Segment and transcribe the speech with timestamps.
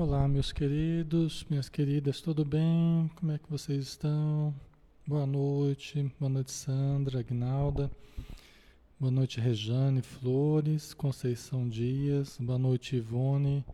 [0.00, 3.10] Olá, meus queridos, minhas queridas, tudo bem?
[3.16, 4.54] Como é que vocês estão?
[5.04, 7.90] Boa noite, boa noite, Sandra, Agnalda,
[8.96, 13.64] boa noite, Rejane Flores, Conceição Dias, boa noite, Ivone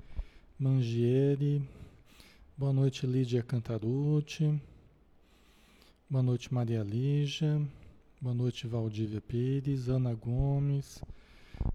[0.58, 1.62] Mangieri,
[2.56, 4.58] boa noite, Lídia Cantarucci,
[6.08, 7.60] boa noite, Maria Lígia,
[8.18, 11.02] boa noite, Valdívia Pires, Ana Gomes.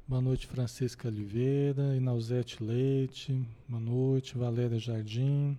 [0.08, 5.58] Boa noite, Francisca Oliveira, Inauzete Leite, boa noite, Valéria Jardim,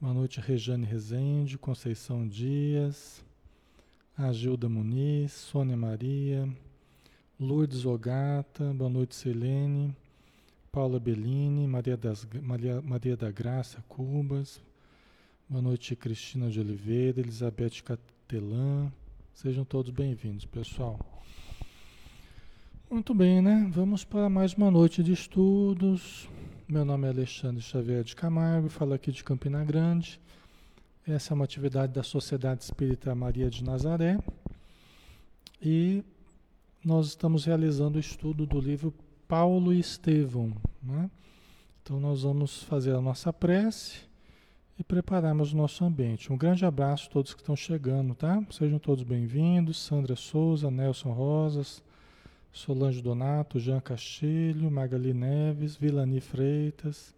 [0.00, 3.24] boa noite, Rejane Rezende, Conceição Dias,
[4.16, 6.48] Agilda Muniz, Sônia Maria,
[7.38, 9.94] Lourdes Ogata, boa noite, Selene,
[10.72, 14.62] Paula Bellini, Maria, das, Maria, Maria da Graça Cubas,
[15.48, 18.90] boa noite, Cristina de Oliveira, Elizabeth Catelã,
[19.34, 20.98] sejam todos bem-vindos, pessoal.
[22.88, 23.68] Muito bem, né?
[23.72, 26.28] Vamos para mais uma noite de estudos.
[26.68, 30.20] Meu nome é Alexandre Xavier de Camargo, falo aqui de Campina Grande.
[31.04, 34.20] Essa é uma atividade da Sociedade Espírita Maria de Nazaré.
[35.60, 36.04] E
[36.84, 38.94] nós estamos realizando o estudo do livro
[39.26, 40.52] Paulo e Estevão.
[40.80, 41.10] Né?
[41.82, 43.98] Então nós vamos fazer a nossa prece
[44.78, 46.32] e prepararmos o nosso ambiente.
[46.32, 48.40] Um grande abraço a todos que estão chegando, tá?
[48.52, 49.76] Sejam todos bem-vindos.
[49.84, 51.82] Sandra Souza, Nelson Rosas,
[52.56, 57.14] Solange Donato, Jean Castilho, Magali Neves, Vilani Freitas,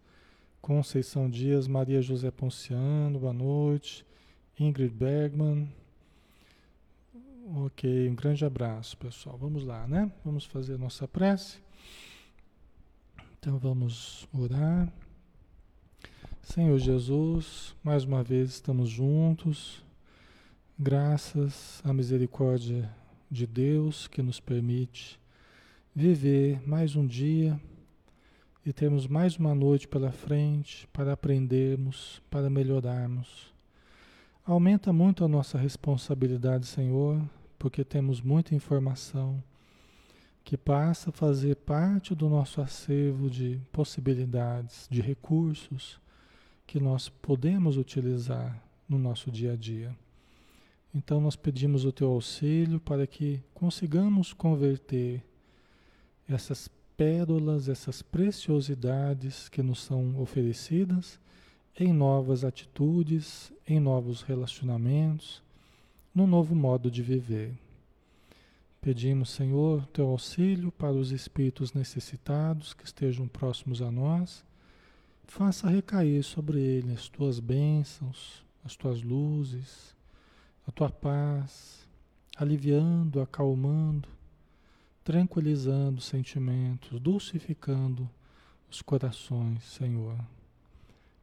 [0.61, 4.05] Conceição Dias, Maria José Ponciano, boa noite.
[4.59, 5.73] Ingrid Bergman.
[7.55, 9.37] Ok, um grande abraço, pessoal.
[9.37, 10.11] Vamos lá, né?
[10.25, 11.59] Vamos fazer a nossa prece.
[13.39, 14.91] Então vamos orar.
[16.41, 19.85] Senhor Jesus, mais uma vez estamos juntos.
[20.77, 22.93] Graças à misericórdia
[23.31, 25.18] de Deus que nos permite
[25.99, 27.59] viver mais um dia
[28.65, 33.53] e termos mais uma noite pela frente para aprendermos, para melhorarmos.
[34.45, 37.21] Aumenta muito a nossa responsabilidade, Senhor,
[37.57, 39.43] porque temos muita informação
[40.41, 45.99] que passa a fazer parte do nosso acervo de possibilidades, de recursos
[46.65, 49.93] que nós podemos utilizar no nosso dia a dia.
[50.95, 55.25] Então nós pedimos o teu auxílio para que consigamos converter
[56.29, 61.19] essas pérolas, essas preciosidades que nos são oferecidas
[61.79, 65.41] em novas atitudes, em novos relacionamentos,
[66.13, 67.53] no novo modo de viver.
[68.81, 74.43] Pedimos, Senhor, teu auxílio para os espíritos necessitados que estejam próximos a nós.
[75.25, 79.95] Faça recair sobre eles as tuas bênçãos, as tuas luzes,
[80.67, 81.87] a tua paz,
[82.35, 84.07] aliviando, acalmando,
[85.09, 88.07] tranquilizando os sentimentos, dulcificando
[88.69, 90.15] os corações, Senhor.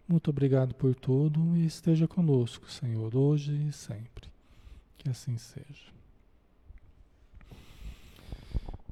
[0.08, 4.28] Muito obrigado por tudo e esteja conosco, Senhor, hoje e sempre.
[4.98, 5.92] Que assim seja.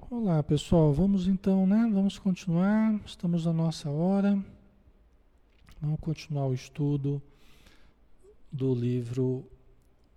[0.09, 0.93] Olá, pessoal.
[0.93, 1.91] Vamos então, né?
[1.93, 2.95] Vamos continuar.
[3.05, 4.41] Estamos na nossa hora.
[5.81, 7.21] Vamos continuar o estudo
[8.53, 9.45] do livro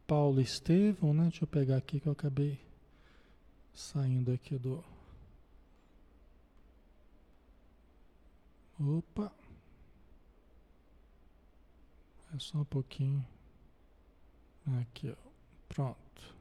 [0.06, 1.24] Paulo Estevão, né?
[1.24, 2.67] Deixa eu pegar aqui que eu acabei
[3.78, 4.84] Saindo aqui do.
[8.80, 9.32] Opa!
[12.36, 13.24] É só um pouquinho.
[14.82, 15.30] Aqui, ó.
[15.70, 16.36] Pronto.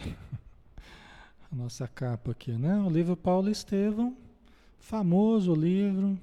[1.52, 2.76] A nossa capa aqui, né?
[2.80, 4.16] O livro Paulo Estevão,
[4.80, 6.18] famoso livro,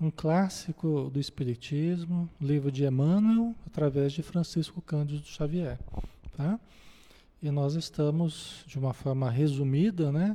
[0.00, 5.78] um clássico do Espiritismo, livro de Emmanuel, através de Francisco Cândido Xavier,
[6.34, 6.58] tá?
[7.44, 10.34] E nós estamos, de uma forma resumida, né?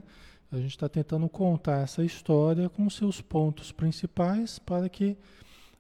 [0.52, 5.18] A gente está tentando contar essa história com seus pontos principais para que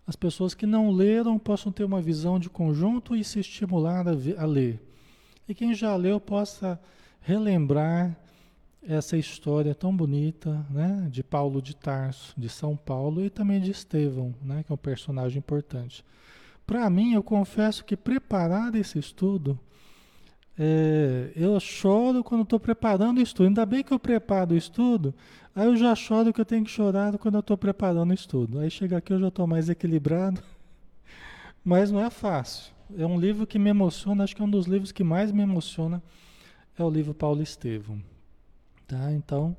[0.07, 4.11] as pessoas que não leram possam ter uma visão de conjunto e se estimular a,
[4.41, 4.81] a ler.
[5.47, 6.79] E quem já leu possa
[7.21, 8.17] relembrar
[8.81, 13.69] essa história tão bonita, né, de Paulo de Tarso, de São Paulo e também de
[13.69, 16.03] Estevão, né, que é um personagem importante.
[16.65, 19.59] Para mim, eu confesso que preparar esse estudo
[20.61, 23.47] é, eu choro quando estou preparando o estudo.
[23.47, 25.15] Ainda bem que eu preparo o estudo,
[25.55, 28.59] aí eu já choro que eu tenho que chorar quando eu estou preparando o estudo.
[28.59, 30.43] Aí chega aqui eu já estou mais equilibrado.
[31.63, 32.73] Mas não é fácil.
[32.97, 35.43] É um livro que me emociona, acho que é um dos livros que mais me
[35.43, 36.03] emociona
[36.77, 38.01] é o livro Paulo Estevam.
[38.85, 39.13] Tá?
[39.13, 39.55] Então,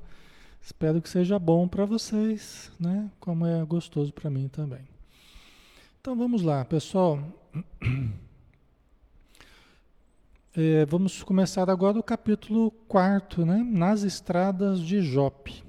[0.61, 3.09] espero que seja bom para vocês, né?
[3.19, 4.81] Como é gostoso para mim também.
[5.99, 7.19] Então vamos lá, pessoal.
[10.53, 13.65] É, vamos começar agora o capítulo 4, né?
[13.65, 15.63] Nas estradas de Jope.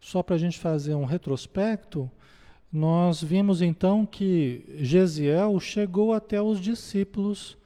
[0.00, 2.08] Só para a gente fazer um retrospecto,
[2.72, 7.58] nós vimos então que Gesiel chegou até os discípulos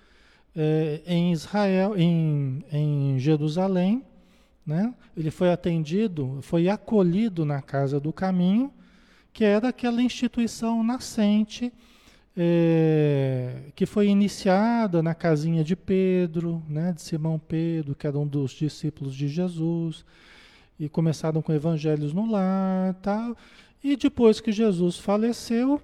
[0.56, 4.02] é, em Israel, em, em Jerusalém,
[4.66, 4.94] né?
[5.14, 8.72] Ele foi atendido, foi acolhido na casa do caminho,
[9.34, 11.70] que era aquela instituição nascente
[12.36, 18.26] é, que foi iniciada na casinha de Pedro, né, de Simão Pedro, que era um
[18.26, 20.04] dos discípulos de Jesus,
[20.78, 23.34] e começaram com evangelhos no lar, tal.
[23.82, 25.80] E depois que Jesus faleceu,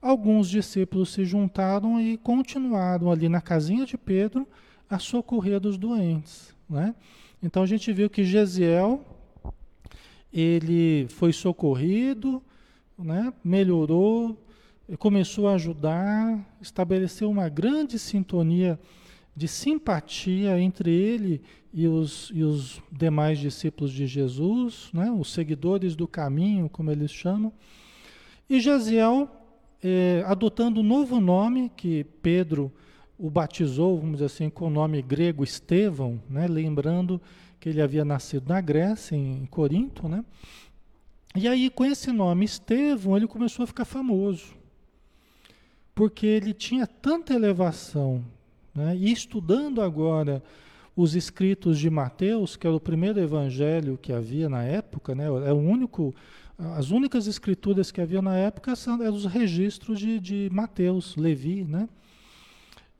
[0.00, 4.48] alguns discípulos se juntaram e continuaram ali na casinha de Pedro
[4.90, 6.94] a socorrer dos doentes, né?
[7.40, 9.04] Então a gente viu que Gesiel
[10.32, 12.42] ele foi socorrido,
[12.98, 13.32] né?
[13.44, 14.36] Melhorou,
[14.96, 18.78] começou a ajudar, estabeleceu uma grande sintonia
[19.34, 21.40] de simpatia entre ele
[21.72, 25.10] e os, e os demais discípulos de Jesus, né?
[25.10, 27.52] os seguidores do caminho, como eles chamam.
[28.48, 29.30] E Jaziel,
[29.82, 32.70] eh, adotando um novo nome, que Pedro
[33.18, 36.46] o batizou, vamos dizer assim, com o nome grego Estevão, né?
[36.46, 37.20] lembrando
[37.58, 40.06] que ele havia nascido na Grécia, em Corinto.
[40.08, 40.22] Né?
[41.34, 44.61] E aí, com esse nome Estevão, ele começou a ficar famoso
[45.94, 48.24] porque ele tinha tanta elevação.
[48.74, 48.96] Né?
[48.96, 50.42] E estudando agora
[50.96, 55.24] os escritos de Mateus, que era o primeiro evangelho que havia na época, né?
[55.24, 56.14] é o único,
[56.58, 61.64] as únicas escrituras que havia na época são eram os registros de, de Mateus, Levi,
[61.64, 61.88] né?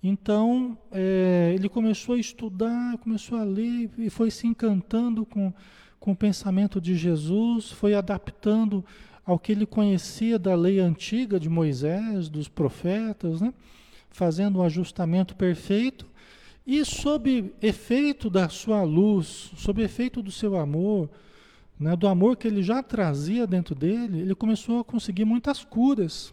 [0.04, 5.54] Então, é, ele começou a estudar, começou a ler e foi se encantando com,
[6.00, 8.84] com o pensamento de Jesus, foi adaptando
[9.24, 13.52] ao que ele conhecia da lei antiga de Moisés, dos profetas, né?
[14.10, 16.06] fazendo um ajustamento perfeito,
[16.66, 21.08] e sob efeito da sua luz, sob efeito do seu amor,
[21.78, 21.96] né?
[21.96, 26.32] do amor que ele já trazia dentro dele, ele começou a conseguir muitas curas.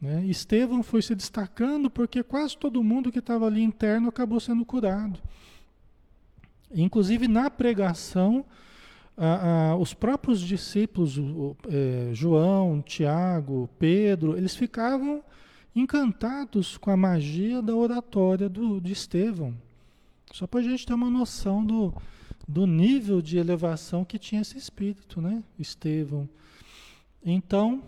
[0.00, 0.24] Né?
[0.26, 5.18] Estevão foi se destacando porque quase todo mundo que estava ali interno acabou sendo curado.
[6.72, 8.44] Inclusive na pregação,
[9.16, 15.22] ah, ah, os próprios discípulos, o, é, João, Tiago, Pedro, eles ficavam
[15.74, 19.54] encantados com a magia da oratória do, de Estevão.
[20.32, 21.94] Só para a gente ter uma noção do,
[22.46, 25.42] do nível de elevação que tinha esse espírito, né?
[25.58, 26.28] Estevão.
[27.24, 27.82] Então,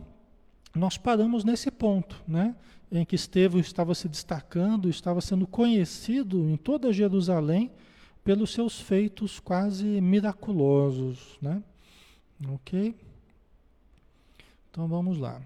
[0.75, 2.55] nós paramos nesse ponto, né?
[2.91, 7.71] Em que Estevão estava se destacando, estava sendo conhecido em toda Jerusalém
[8.27, 11.63] pelos seus feitos quase miraculosos, né?
[12.53, 12.93] Ok?
[14.69, 15.41] Então vamos lá.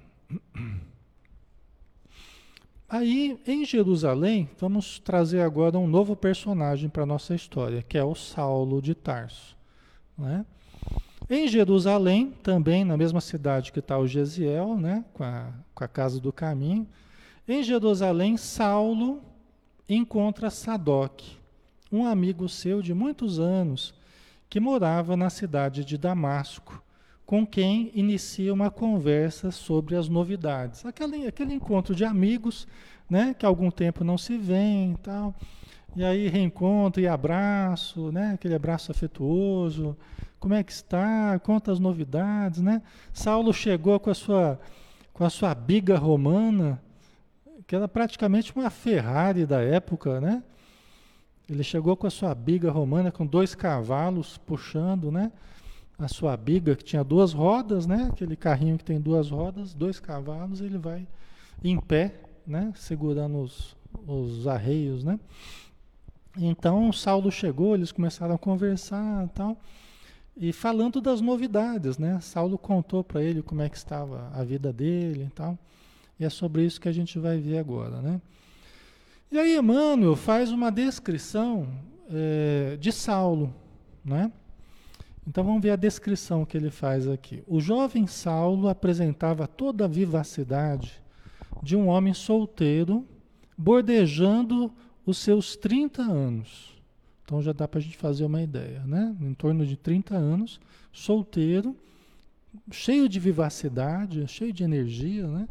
[2.89, 8.03] Aí, em Jerusalém, vamos trazer agora um novo personagem para a nossa história, que é
[8.03, 9.55] o Saulo de Tarso.
[10.17, 10.47] Né?
[11.29, 15.05] Em Jerusalém, também na mesma cidade que está o Gesiel, né?
[15.13, 16.89] com, a, com a Casa do Caminho,
[17.47, 19.23] em Jerusalém, Saulo
[19.87, 21.40] encontra Sadoc,
[21.91, 23.95] um amigo seu de muitos anos
[24.49, 26.83] que morava na cidade de Damasco,
[27.25, 30.85] com quem inicia uma conversa sobre as novidades.
[30.85, 32.67] Aquele, aquele encontro de amigos,
[33.09, 35.35] né, que há algum tempo não se vêem e tal.
[35.95, 39.97] E aí reencontro e abraço, né, aquele abraço afetuoso.
[40.39, 41.39] Como é que está?
[41.41, 42.81] Conta as novidades, né?
[43.13, 44.59] Saulo chegou com a sua
[45.13, 46.81] com a sua biga romana,
[47.67, 50.43] que era praticamente uma Ferrari da época, né?
[51.51, 55.33] Ele chegou com a sua biga romana, com dois cavalos puxando, né?
[55.99, 58.09] A sua biga, que tinha duas rodas, né?
[58.13, 61.09] Aquele carrinho que tem duas rodas, dois cavalos, ele vai
[61.65, 62.73] em pé, né?
[62.77, 63.77] Segurando os,
[64.07, 65.19] os arreios, né?
[66.39, 69.61] Então, Saulo chegou, eles começaram a conversar e tal.
[70.37, 72.21] E falando das novidades, né?
[72.21, 75.59] Saulo contou para ele como é que estava a vida dele e tal.
[76.17, 78.21] E é sobre isso que a gente vai ver agora, né?
[79.33, 81.69] E aí Emmanuel faz uma descrição
[82.11, 83.55] é, de Saulo,
[84.05, 84.33] né?
[85.25, 87.45] Então vamos ver a descrição que ele faz aqui.
[87.47, 91.01] O jovem Saulo apresentava toda a vivacidade
[91.63, 93.07] de um homem solteiro,
[93.57, 94.73] bordejando
[95.07, 96.75] os seus 30 anos.
[97.25, 99.15] Então já dá para a gente fazer uma ideia, né?
[99.21, 100.61] Em torno de 30 anos,
[100.93, 101.77] solteiro,
[102.73, 105.49] cheio de vivacidade, cheio de energia, né?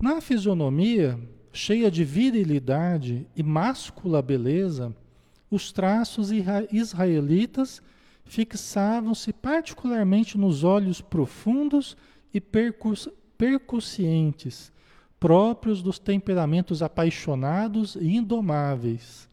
[0.00, 1.16] Na fisionomia,
[1.54, 4.94] cheia de virilidade e máscula beleza,
[5.48, 6.30] os traços
[6.72, 7.80] israelitas
[8.24, 11.96] fixavam-se particularmente nos olhos profundos
[12.32, 13.08] e percus
[13.38, 14.72] percussientes,
[15.18, 19.28] próprios dos temperamentos apaixonados e indomáveis.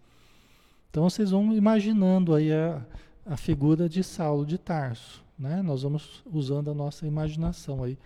[0.90, 2.86] Então vocês vão imaginando aí a,
[3.26, 5.62] a figura de Saulo de Tarso, né?
[5.62, 7.98] Nós vamos usando a nossa imaginação aí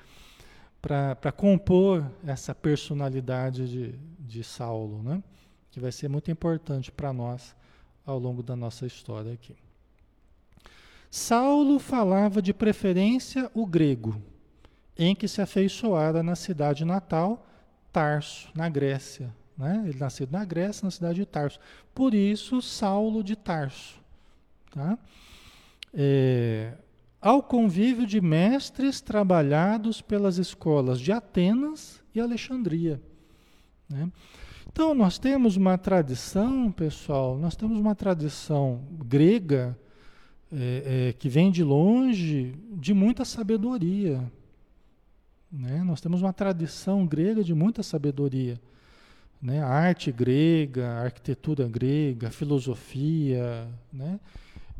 [0.86, 5.24] para compor essa personalidade de, de Saulo, né?
[5.72, 7.56] que vai ser muito importante para nós
[8.06, 9.56] ao longo da nossa história aqui.
[11.10, 14.22] Saulo falava de preferência o grego,
[14.96, 17.48] em que se afeiçoara na cidade natal,
[17.92, 19.34] Tarso, na Grécia.
[19.58, 19.86] Né?
[19.88, 21.60] Ele nasceu na Grécia, na cidade de Tarso.
[21.96, 24.00] Por isso, Saulo de Tarso.
[24.70, 25.00] Tá?
[25.92, 26.74] É,
[27.26, 33.02] ao convívio de mestres trabalhados pelas escolas de Atenas e Alexandria.
[33.90, 34.12] Né?
[34.72, 39.76] Então, nós temos uma tradição, pessoal, nós temos uma tradição grega
[40.54, 44.32] é, é, que vem de longe, de muita sabedoria.
[45.52, 45.82] Né?
[45.84, 48.62] Nós temos uma tradição grega de muita sabedoria.
[49.42, 49.64] Né?
[49.64, 54.20] A arte grega, a arquitetura grega, a filosofia, né?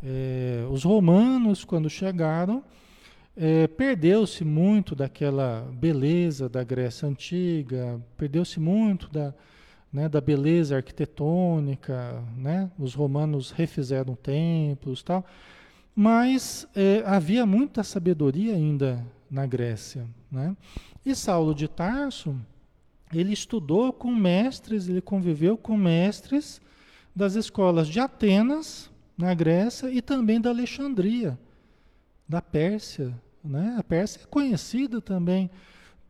[0.04, 2.64] É, os romanos, quando chegaram,
[3.36, 9.34] é, perdeu-se muito daquela beleza da Grécia Antiga, perdeu-se muito da,
[9.92, 12.72] né, da beleza arquitetônica, né?
[12.80, 15.26] os romanos refizeram templos tal,
[15.94, 20.06] mas é, havia muita sabedoria ainda na Grécia.
[20.32, 20.56] Né?
[21.06, 22.36] E Saulo de Tarso,
[23.14, 26.62] ele estudou com mestres, ele conviveu com mestres
[27.16, 31.38] das escolas de Atenas, na Grécia e também da Alexandria,
[32.28, 33.14] da Pérsia.
[33.44, 33.76] Né?
[33.78, 35.50] A Pérsia é conhecida também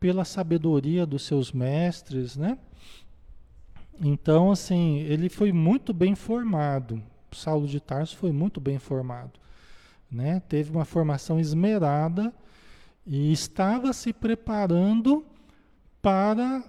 [0.00, 2.58] pela sabedoria dos seus mestres, né?
[4.00, 7.02] Então, assim, ele foi muito bem formado.
[7.32, 9.32] Saulo de Tarso foi muito bem formado,
[10.10, 10.40] né?
[10.48, 12.32] Teve uma formação esmerada
[13.06, 15.24] e estava se preparando
[16.00, 16.62] para,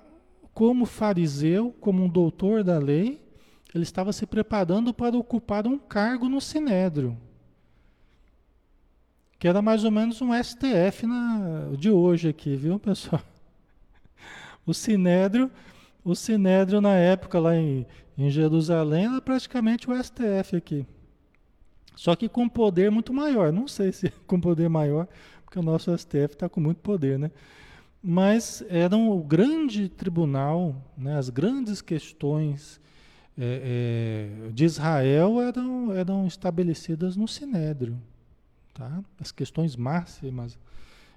[0.53, 3.22] como fariseu, como um doutor da lei,
[3.77, 7.17] ele estava se preparando para ocupar um cargo no Sinédrio.
[9.39, 13.22] Que era mais ou menos um STF na, de hoje aqui, viu, pessoal?
[14.65, 15.50] O Sinédrio,
[16.03, 17.86] o Sinédrio na época lá em,
[18.17, 20.86] em Jerusalém era praticamente o STF aqui.
[21.96, 23.53] Só que com poder muito maior.
[23.53, 25.07] Não sei se com poder maior,
[25.46, 27.31] porque o nosso STF está com muito poder, né?
[28.01, 32.79] Mas era um, o grande tribunal, né, as grandes questões
[33.38, 37.98] é, é, de Israel eram, eram estabelecidas no Sinédrio.
[38.74, 39.03] Tá?
[39.20, 40.58] As questões máximas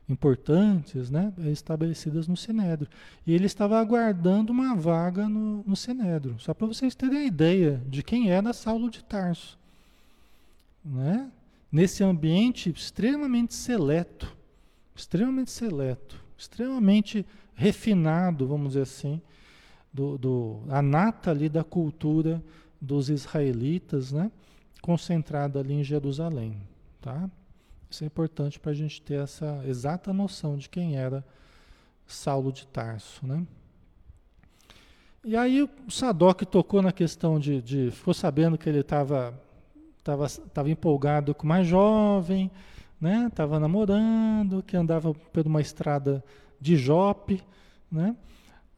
[0.09, 2.91] importantes né, estabelecidas no Sinédrio.
[3.27, 6.37] E ele estava aguardando uma vaga no, no Sinédrio.
[6.39, 9.59] Só para vocês terem a ideia de quem era Saulo de Tarso.
[10.85, 11.31] Né?
[11.71, 14.37] Nesse ambiente extremamente seleto,
[14.95, 17.25] extremamente seleto, extremamente
[17.55, 19.21] refinado, vamos dizer assim,
[19.92, 22.42] do, do, a nata ali da cultura
[22.80, 24.30] dos israelitas, né?
[24.80, 26.56] concentrada ali em Jerusalém.
[27.00, 27.28] Tá?
[27.90, 31.25] Isso é importante para a gente ter essa exata noção de quem era
[32.06, 33.26] Saulo de Tarso.
[33.26, 33.47] Né?
[35.25, 39.38] E aí o Sadoc tocou na questão de, de ficou sabendo que ele estava
[40.02, 42.50] tava, tava empolgado com mais jovem,
[43.00, 43.30] né?
[43.35, 46.25] Tava namorando, que andava por uma estrada
[46.61, 47.42] de Jope,
[47.90, 48.16] né?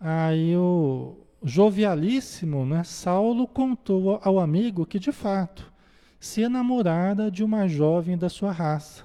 [0.05, 5.73] Aí o jovialíssimo, né, Saulo contou ao amigo que de fato
[6.19, 9.05] se enamorara de uma jovem da sua raça,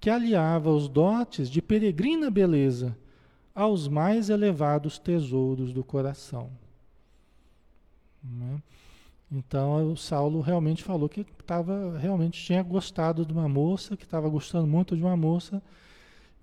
[0.00, 2.96] que aliava os dotes de peregrina beleza
[3.54, 6.48] aos mais elevados tesouros do coração.
[8.24, 8.62] Né?
[9.30, 14.30] Então o Saulo realmente falou que estava realmente tinha gostado de uma moça, que estava
[14.30, 15.62] gostando muito de uma moça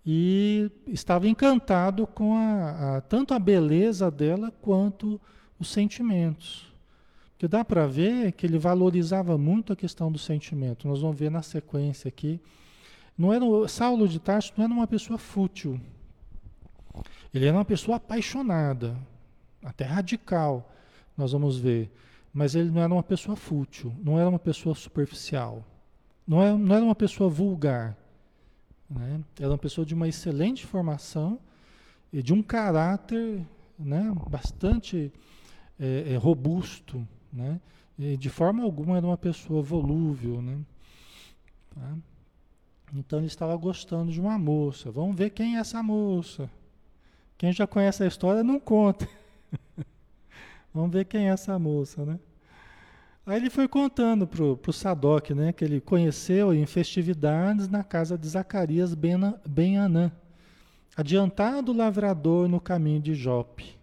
[0.05, 5.19] e estava encantado com a, a, tanto a beleza dela quanto
[5.57, 6.71] os sentimentos.
[7.37, 10.87] Que dá para ver que ele valorizava muito a questão do sentimento.
[10.87, 12.39] Nós vamos ver na sequência aqui.
[13.17, 15.79] Não era, Saulo de Tarso não era uma pessoa fútil.
[17.33, 18.95] Ele era uma pessoa apaixonada,
[19.63, 20.71] até radical,
[21.17, 21.91] nós vamos ver.
[22.33, 25.63] Mas ele não era uma pessoa fútil, não era uma pessoa superficial,
[26.27, 27.97] não era, não era uma pessoa vulgar.
[28.93, 29.21] Né?
[29.39, 31.39] Era uma pessoa de uma excelente formação
[32.11, 33.45] e de um caráter
[33.77, 35.11] né, bastante
[35.79, 37.05] é, é, robusto.
[37.31, 37.59] Né?
[37.97, 40.41] E de forma alguma era uma pessoa volúvel.
[40.41, 40.59] Né?
[41.73, 41.97] Tá?
[42.93, 44.91] Então ele estava gostando de uma moça.
[44.91, 46.49] Vamos ver quem é essa moça.
[47.37, 49.07] Quem já conhece a história não conta.
[50.73, 52.19] Vamos ver quem é essa moça, né?
[53.25, 58.17] Aí ele foi contando para o Sadoc, né, que ele conheceu em festividades na casa
[58.17, 60.11] de Zacarias ben Anã,
[60.95, 63.77] adiantado lavrador no caminho de Jope,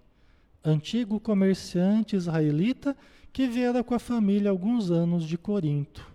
[0.62, 2.94] antigo comerciante israelita
[3.32, 6.06] que viera com a família alguns anos de Corinto.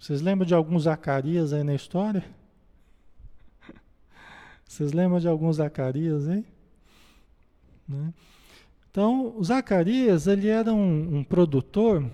[0.00, 2.24] Vocês lembram de alguns Zacarias aí na história?
[4.66, 6.46] Vocês lembram de alguns Zacarias, hein?
[7.86, 8.14] Né?
[8.90, 12.04] Então, o Zacarias, ele era um, um, produtor,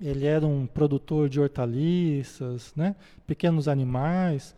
[0.00, 2.94] ele era um produtor de hortaliças, né?
[3.26, 4.54] pequenos animais,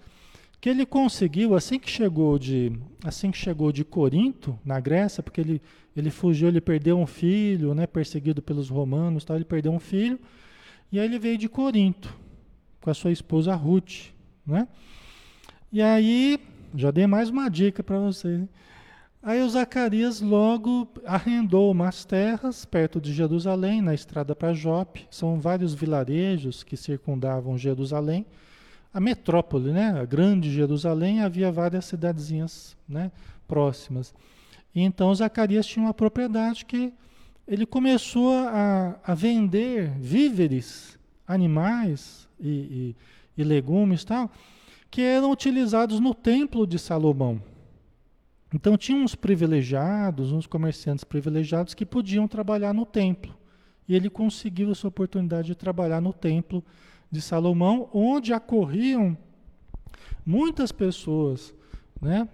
[0.61, 2.73] que ele conseguiu, assim que chegou de,
[3.05, 5.63] assim que chegou de Corinto, na Grécia, porque ele,
[5.97, 7.87] ele fugiu, ele perdeu um filho, né?
[7.87, 10.19] perseguido pelos romanos, tal, ele perdeu um filho,
[10.91, 12.15] e aí ele veio de Corinto,
[12.81, 14.13] com a sua esposa Ruth.
[14.47, 14.67] Né?
[15.73, 16.39] E aí,
[16.75, 18.43] já dei mais uma dica para vocês.
[19.25, 25.07] Aí o Zacarias logo arrendou umas terras perto de Jerusalém, na estrada para Jope.
[25.09, 28.27] São vários vilarejos que circundavam Jerusalém.
[28.93, 29.97] A metrópole, né?
[29.97, 33.13] a grande Jerusalém, havia várias cidadezinhas né?
[33.47, 34.13] próximas.
[34.75, 36.93] E então Zacarias tinha uma propriedade que
[37.47, 42.97] ele começou a, a vender víveres, animais e, e,
[43.39, 44.29] e legumes tal,
[44.91, 47.41] que eram utilizados no templo de Salomão.
[48.55, 53.35] Então tinha uns privilegiados, uns comerciantes privilegiados que podiam trabalhar no templo.
[53.89, 56.63] E ele conseguiu essa oportunidade de trabalhar no templo
[57.11, 59.17] de Salomão, onde acorriam
[60.25, 61.55] muitas pessoas,
[62.01, 62.29] né?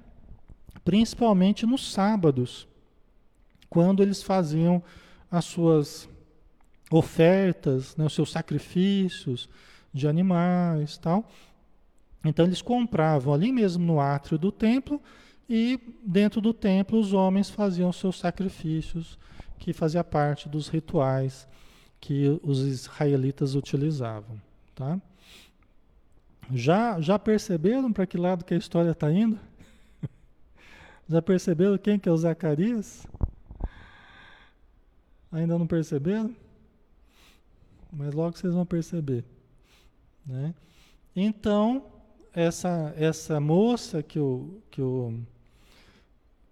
[0.84, 2.68] principalmente nos sábados,
[3.68, 4.82] quando eles faziam
[5.30, 6.08] as suas
[6.90, 8.06] ofertas, né?
[8.06, 9.48] os seus sacrifícios
[9.92, 11.28] de animais tal.
[12.24, 15.00] Então eles compravam ali mesmo no átrio do templo
[15.48, 19.18] e dentro do templo os homens faziam seus sacrifícios,
[19.58, 21.48] que fazia parte dos rituais
[22.00, 24.40] que os israelitas utilizavam,
[24.74, 25.00] tá?
[26.52, 29.38] Já já perceberam para que lado que a história está indo?
[31.08, 33.06] Já perceberam quem que é o Zacarias?
[35.30, 36.34] Ainda não perceberam?
[37.92, 39.24] Mas logo vocês vão perceber,
[40.24, 40.54] né?
[41.14, 41.84] Então,
[42.32, 45.20] essa essa moça que o que o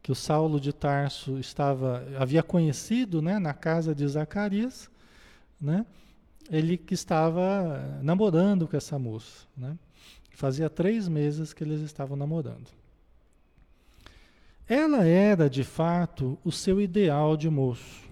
[0.06, 4.88] que o Saulo de Tarso estava havia conhecido, né, na casa de Zacarias,
[5.60, 5.84] né?
[6.48, 9.76] Ele que estava namorando com essa moça, né?
[10.30, 12.68] Fazia três meses que eles estavam namorando.
[14.68, 18.08] Ela era, de fato, o seu ideal de moço,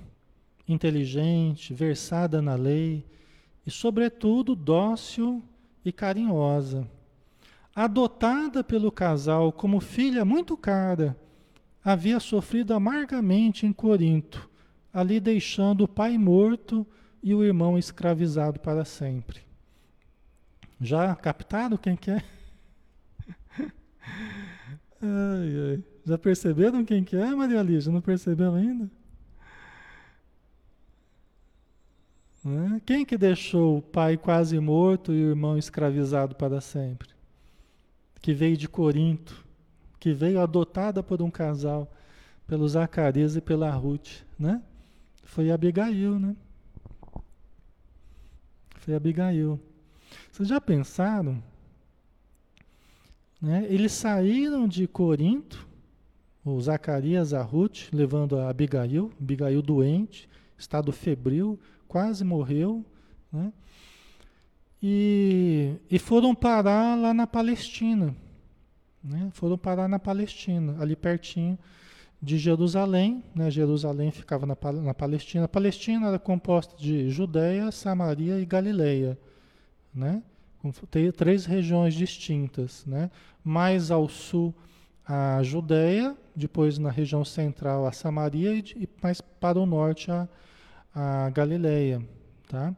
[0.66, 3.06] inteligente, versada na lei
[3.64, 5.40] e, sobretudo, dócil
[5.84, 6.88] e carinhosa.
[7.72, 11.16] Adotada pelo casal como filha muito cara,
[11.84, 14.48] havia sofrido amargamente em Corinto,
[14.92, 16.86] ali deixando o pai morto
[17.22, 19.42] e o irmão escravizado para sempre.
[20.80, 22.24] Já captaram quem que é?
[25.02, 25.84] ai, ai.
[26.06, 27.92] Já perceberam quem que é, Maria Lígia?
[27.92, 28.90] Não percebeu ainda?
[32.46, 32.80] É?
[32.84, 37.08] Quem que deixou o pai quase morto e o irmão escravizado para sempre?
[38.20, 39.43] Que veio de Corinto
[40.04, 41.90] que veio adotada por um casal,
[42.46, 44.62] pelo Zacarias e pela Ruth, né?
[45.22, 46.36] Foi Abigail, né?
[48.80, 49.58] Foi Abigail.
[50.30, 51.42] Vocês já pensaram?
[53.40, 53.66] Né?
[53.70, 55.66] Eles saíram de Corinto,
[56.44, 62.84] o Zacarias, a Ruth, levando a Abigail, Abigail doente, estado febril, quase morreu,
[63.32, 63.50] né?
[64.82, 68.14] E, e foram parar lá na Palestina.
[69.04, 69.28] Né?
[69.34, 71.58] Foram parar na Palestina, ali pertinho
[72.22, 73.22] de Jerusalém.
[73.34, 73.50] Né?
[73.50, 75.44] Jerusalém ficava na, na Palestina.
[75.44, 79.18] A Palestina era composta de Judéia, Samaria e Galileia.
[79.94, 80.22] Né?
[80.90, 82.86] Tem três regiões distintas.
[82.86, 83.10] Né?
[83.44, 84.54] Mais ao sul
[85.06, 90.26] a Judéia, depois na região central a Samaria e, e mais para o norte a,
[90.94, 92.02] a Galileia.
[92.48, 92.74] Tá?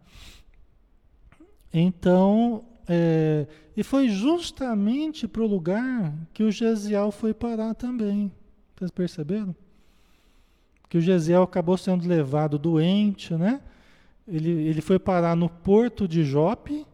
[1.73, 3.47] Então, é,
[3.77, 8.31] e foi justamente para o lugar que o Gesiel foi parar também.
[8.77, 9.55] Vocês perceberam?
[10.89, 13.61] Que o Gesiel acabou sendo levado doente, né?
[14.27, 16.87] Ele, ele foi parar no porto de Jope.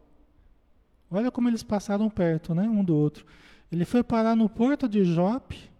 [1.10, 2.62] Olha como eles passaram perto, né?
[2.62, 3.26] Um do outro.
[3.70, 5.70] Ele foi parar no porto de Jope.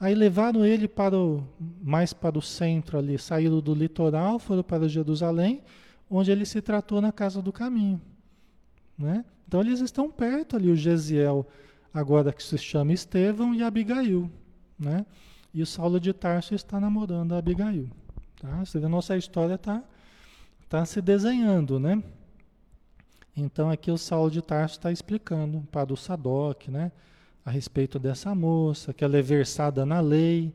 [0.00, 1.46] Aí levaram ele para o,
[1.80, 5.62] mais para o centro ali, saíram do litoral, foram para Jerusalém,
[6.10, 8.00] onde ele se tratou na casa do caminho.
[9.02, 9.24] Né?
[9.48, 11.44] Então eles estão perto ali, o Gesiel,
[11.92, 14.30] agora que se chama Estevão, e Abigail.
[14.78, 15.04] Né?
[15.52, 17.90] E o Saulo de Tarso está namorando a Abigail.
[18.40, 18.64] Tá?
[18.64, 19.82] Você vê, nossa história está
[20.68, 22.00] tá se desenhando, né?
[23.36, 26.92] Então aqui o Saulo de Tarso está explicando para o Sadoc, né?
[27.44, 30.54] A respeito dessa moça, que ela é versada na lei,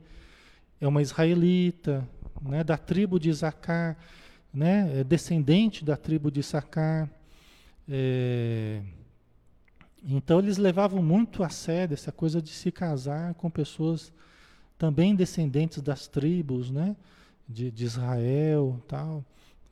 [0.79, 2.07] é uma israelita,
[2.41, 2.63] né?
[2.63, 3.97] Da tribo de Isacar,
[4.53, 5.01] né?
[5.01, 7.10] É descendente da tribo de Isacar,
[7.89, 8.82] é,
[10.04, 14.12] Então eles levavam muito a sério essa coisa de se casar com pessoas
[14.78, 16.95] também descendentes das tribos, né?
[17.47, 19.23] De, de Israel, tal.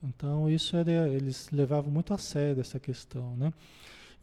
[0.03, 3.53] Então isso era, eles levavam muito a sério essa questão, né?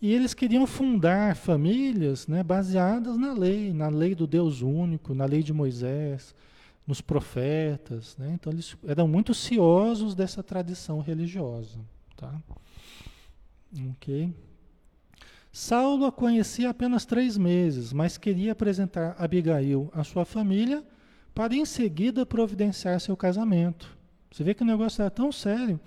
[0.00, 5.24] E eles queriam fundar famílias, né, baseadas na lei, na lei do Deus único, na
[5.24, 6.34] lei de Moisés,
[6.84, 8.32] nos profetas, né?
[8.34, 11.78] Então eles eram muito ciosos dessa tradição religiosa,
[12.16, 12.34] tá?
[13.90, 14.34] OK?
[15.50, 20.82] Saulo a conhecia apenas três meses, mas queria apresentar Abigail à sua família
[21.34, 23.96] para em seguida providenciar seu casamento.
[24.30, 25.78] Você vê que o negócio era tão sério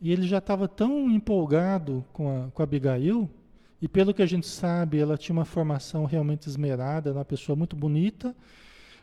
[0.00, 3.28] e ele já estava tão empolgado com a, com Abigail,
[3.80, 7.76] e pelo que a gente sabe, ela tinha uma formação realmente esmerada, uma pessoa muito
[7.76, 8.34] bonita,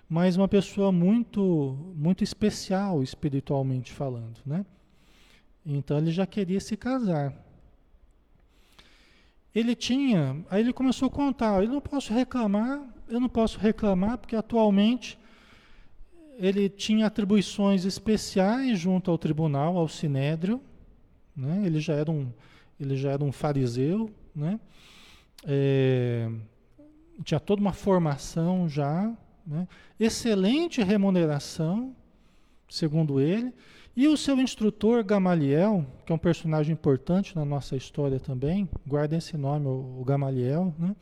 [0.08, 4.66] mas uma pessoa muito, muito especial espiritualmente falando, né?
[5.66, 7.45] Então ele já queria se casar
[9.56, 14.18] ele tinha, aí ele começou a contar, eu não posso reclamar, eu não posso reclamar
[14.18, 15.18] porque atualmente
[16.38, 20.60] ele tinha atribuições especiais junto ao tribunal, ao sinédrio,
[21.34, 21.64] né?
[21.66, 22.28] ele, já era um,
[22.78, 24.60] ele já era um fariseu, né?
[25.48, 26.30] É,
[27.24, 29.16] tinha toda uma formação já,
[29.48, 29.66] né?
[29.98, 31.96] excelente remuneração,
[32.68, 33.54] segundo ele,
[33.96, 39.16] e o seu instrutor Gamaliel, que é um personagem importante na nossa história também, guarda
[39.16, 40.96] esse nome, o Gamaliel, né?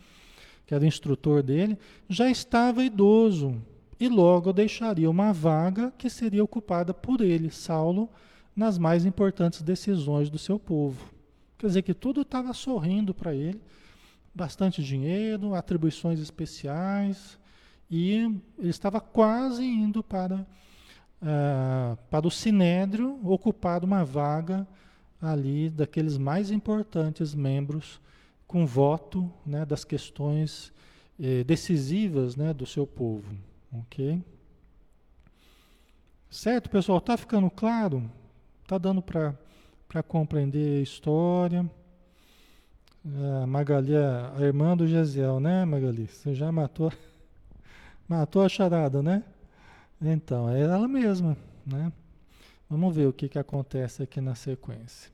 [0.66, 1.78] que era o instrutor dele,
[2.08, 3.60] já estava idoso
[4.00, 8.10] e logo deixaria uma vaga que seria ocupada por ele, Saulo,
[8.56, 11.12] nas mais importantes decisões do seu povo.
[11.58, 13.60] Quer dizer que tudo estava sorrindo para ele,
[14.36, 17.40] bastante dinheiro, atribuições especiais,
[17.90, 18.12] e
[18.58, 20.46] ele estava quase indo para
[21.24, 24.68] uh, para o Sinédrio ocupar uma vaga
[25.22, 28.00] ali daqueles mais importantes membros
[28.46, 30.72] com voto né, das questões
[31.20, 33.34] eh, decisivas né, do seu povo.
[33.72, 34.22] Ok?
[36.30, 36.98] Certo, pessoal?
[36.98, 38.12] Está ficando claro?
[38.62, 41.70] Está dando para compreender a história?
[43.42, 46.08] A Magali, a irmã do Gesiel, né, Magali?
[46.08, 46.92] Você já matou,
[48.08, 49.24] matou a charada, né?
[50.06, 51.92] Então, é ela mesma, né?
[52.70, 55.10] Vamos ver o que, que acontece aqui na sequência.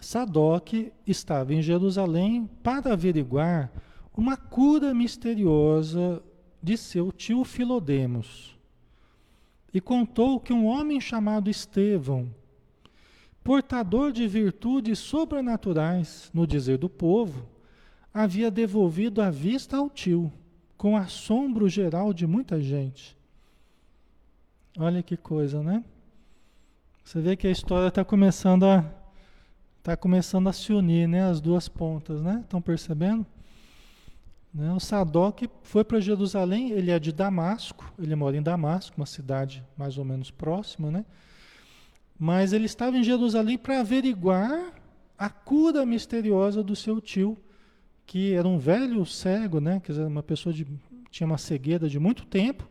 [0.00, 3.72] Sadoc estava em Jerusalém para averiguar
[4.16, 6.22] uma cura misteriosa
[6.62, 8.56] de seu tio Filodemos.
[9.72, 12.32] E contou que um homem chamado Estevão,
[13.42, 17.48] portador de virtudes sobrenaturais, no dizer do povo,
[18.12, 20.32] havia devolvido a vista ao tio
[20.84, 23.16] com assombro geral de muita gente.
[24.78, 25.82] Olha que coisa, né?
[27.02, 28.84] Você vê que a história está começando a
[29.82, 31.24] tá começando a se unir, né?
[31.24, 32.40] As duas pontas, né?
[32.42, 33.24] Estão percebendo?
[34.52, 34.74] Né?
[34.74, 39.64] O Sadoc foi para Jerusalém, ele é de Damasco, ele mora em Damasco, uma cidade
[39.78, 41.06] mais ou menos próxima, né?
[42.18, 44.74] Mas ele estava em Jerusalém para averiguar
[45.18, 47.38] a cura misteriosa do seu tio,
[48.06, 49.80] que era um velho cego, né?
[49.80, 50.66] Quer dizer, uma pessoa de
[51.10, 52.68] tinha uma cegueira de muito tempo,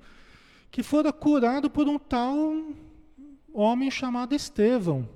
[0.70, 2.36] que fora curado por um tal
[3.54, 5.08] homem chamado Estevão.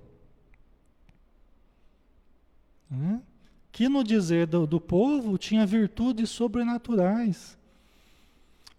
[2.89, 3.21] Né?
[3.69, 7.57] Que no dizer do, do povo tinha virtudes sobrenaturais.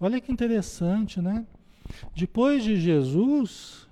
[0.01, 1.47] Olha que interessante, né?
[2.15, 3.87] Depois de Jesus,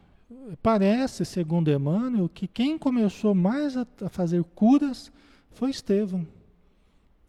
[0.62, 5.12] parece, segundo Emmanuel, que quem começou mais a, a fazer curas
[5.50, 6.26] foi Estevão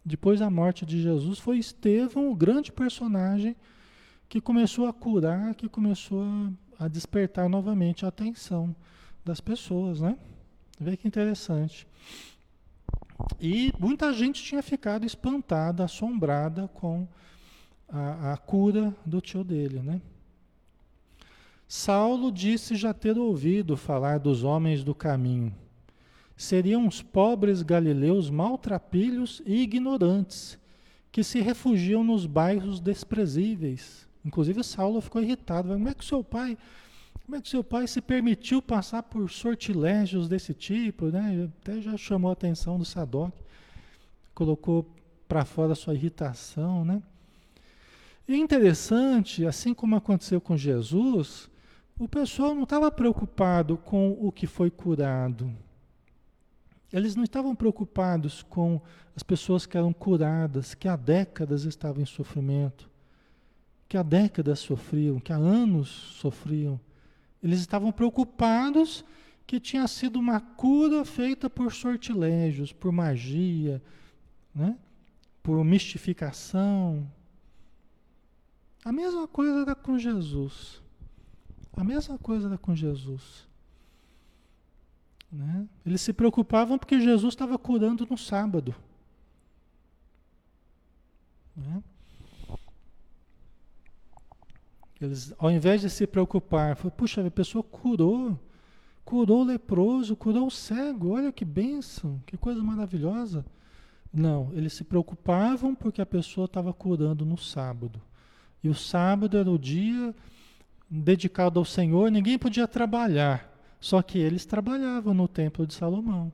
[0.08, 3.54] depois da morte de Jesus, foi Estevão, o grande personagem,
[4.26, 6.22] que começou a curar, que começou
[6.78, 8.74] a, a despertar novamente a atenção
[9.22, 10.16] das pessoas, né?
[10.80, 11.86] Vê que interessante.
[13.38, 17.06] E muita gente tinha ficado espantada, assombrada com
[17.86, 20.00] a, a cura do tio dele, né?
[21.66, 25.54] Saulo disse já ter ouvido falar dos homens do caminho
[26.38, 30.56] seriam os pobres galileus maltrapilhos e ignorantes,
[31.10, 34.06] que se refugiam nos bairros desprezíveis.
[34.24, 35.70] Inclusive Saulo ficou irritado.
[35.70, 36.56] Como é que seu pai,
[37.24, 41.50] como é que seu pai se permitiu passar por sortilégios desse tipo, né?
[41.60, 43.34] Até já chamou a atenção do Sadoc,
[44.32, 44.88] colocou
[45.26, 47.02] para fora a sua irritação, né?
[48.28, 51.50] E é interessante, assim como aconteceu com Jesus,
[51.98, 55.52] o pessoal não estava preocupado com o que foi curado,
[56.92, 58.80] eles não estavam preocupados com
[59.14, 62.88] as pessoas que eram curadas, que há décadas estavam em sofrimento,
[63.88, 66.80] que há décadas sofriam, que há anos sofriam.
[67.42, 69.04] Eles estavam preocupados
[69.46, 73.82] que tinha sido uma cura feita por sortilégios, por magia,
[74.54, 74.76] né?
[75.42, 77.10] por mistificação.
[78.84, 80.82] A mesma coisa era com Jesus.
[81.74, 83.47] A mesma coisa era com Jesus.
[85.30, 85.68] Né?
[85.84, 88.74] Eles se preocupavam porque Jesus estava curando no sábado.
[91.54, 91.82] Né?
[95.00, 98.38] Eles, ao invés de se preocupar, foi, puxa, a pessoa curou,
[99.04, 103.44] curou o leproso, curou o cego, olha que bênção, que coisa maravilhosa.
[104.12, 108.00] Não, eles se preocupavam porque a pessoa estava curando no sábado.
[108.62, 110.14] E o sábado era o dia
[110.90, 113.47] dedicado ao Senhor, ninguém podia trabalhar.
[113.80, 116.32] Só que eles trabalhavam no templo de Salomão.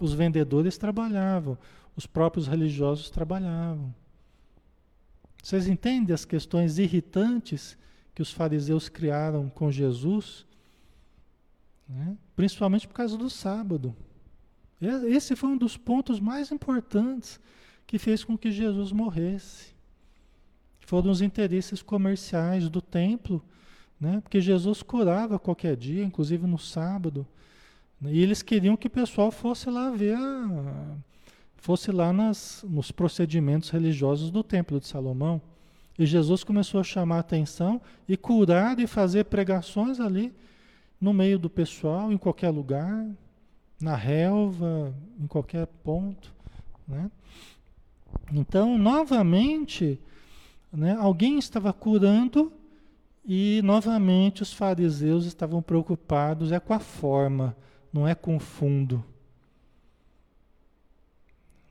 [0.00, 1.56] Os vendedores trabalhavam,
[1.96, 3.94] os próprios religiosos trabalhavam.
[5.42, 7.78] Vocês entendem as questões irritantes
[8.14, 10.44] que os fariseus criaram com Jesus?
[11.88, 12.16] Né?
[12.34, 13.94] Principalmente por causa do sábado.
[14.80, 17.40] Esse foi um dos pontos mais importantes
[17.86, 19.74] que fez com que Jesus morresse.
[20.80, 23.42] Foram os interesses comerciais do templo
[24.00, 24.20] né?
[24.22, 27.26] Porque Jesus curava qualquer dia, inclusive no sábado.
[28.00, 28.12] Né?
[28.12, 30.96] E eles queriam que o pessoal fosse lá ver, a,
[31.56, 35.40] fosse lá nas, nos procedimentos religiosos do Templo de Salomão.
[35.98, 40.32] E Jesus começou a chamar a atenção e curar e fazer pregações ali
[41.00, 43.06] no meio do pessoal, em qualquer lugar,
[43.80, 46.32] na relva, em qualquer ponto.
[46.86, 47.10] Né?
[48.32, 49.98] Então, novamente,
[50.72, 52.52] né, alguém estava curando
[53.26, 57.56] e novamente os fariseus estavam preocupados é com a forma,
[57.92, 59.04] não é com o fundo.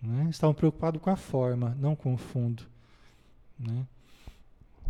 [0.02, 0.28] Né?
[0.30, 2.63] Estavam preocupados com a forma, não com o fundo.
[3.58, 3.88] Né?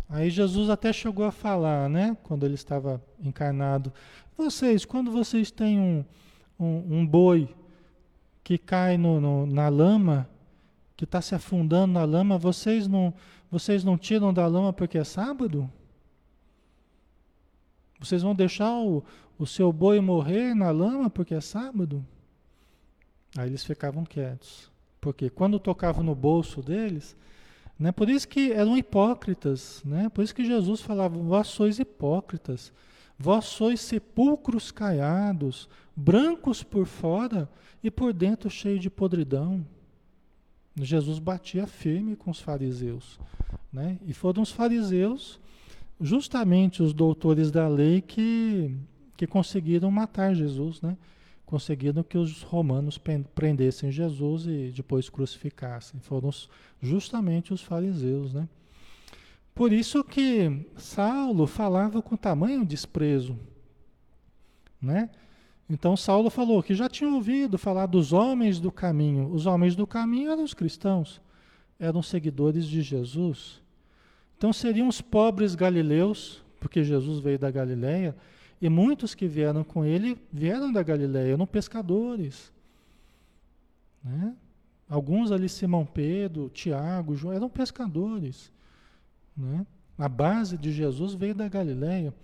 [0.08, 2.16] Aí Jesus até chegou a falar, né?
[2.24, 3.92] Quando ele estava encarnado.
[4.36, 6.04] Vocês, quando vocês têm um,
[6.58, 7.48] um, um boi
[8.42, 10.28] que cai no, no, na lama,
[10.96, 13.14] que está se afundando na lama, vocês não,
[13.50, 15.70] vocês não tiram da lama porque é sábado?
[18.00, 19.04] Vocês vão deixar o,
[19.38, 22.04] o seu boi morrer na lama porque é sábado?
[23.36, 24.70] Aí eles ficavam quietos.
[25.00, 27.16] Porque quando tocava no bolso deles,
[27.78, 30.08] né, por isso que eram hipócritas, né?
[30.08, 32.72] por isso que Jesus falava: Vós sois hipócritas,
[33.18, 37.48] vós sois sepulcros caiados, brancos por fora
[37.82, 39.64] e por dentro cheio de podridão.
[40.78, 43.18] Jesus batia firme com os fariseus.
[43.72, 43.98] Né?
[44.06, 45.40] E foram os fariseus
[46.00, 48.74] justamente os doutores da lei que,
[49.16, 50.96] que conseguiram matar Jesus, né?
[51.44, 52.98] Conseguiram que os romanos
[53.34, 56.00] prendessem Jesus e depois crucificassem.
[56.00, 56.30] Foram
[56.82, 58.48] justamente os fariseus, né?
[59.54, 63.38] Por isso que Saulo falava com tamanho desprezo,
[64.82, 65.08] né?
[65.68, 69.32] Então Saulo falou que já tinha ouvido falar dos homens do caminho.
[69.32, 71.20] Os homens do caminho eram os cristãos,
[71.78, 73.62] eram seguidores de Jesus.
[74.36, 78.14] Então seriam os pobres galileus, porque Jesus veio da Galileia,
[78.60, 82.52] e muitos que vieram com ele vieram da Galileia, eram pescadores.
[84.02, 84.34] Né?
[84.88, 88.52] Alguns ali, Simão Pedro, Tiago, João, eram pescadores.
[89.36, 89.66] Né?
[89.98, 92.14] A base de Jesus veio da Galileia.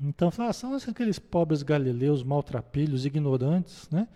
[0.00, 4.08] Então, fala, são aqueles pobres galileus, maltrapilhos, ignorantes, né?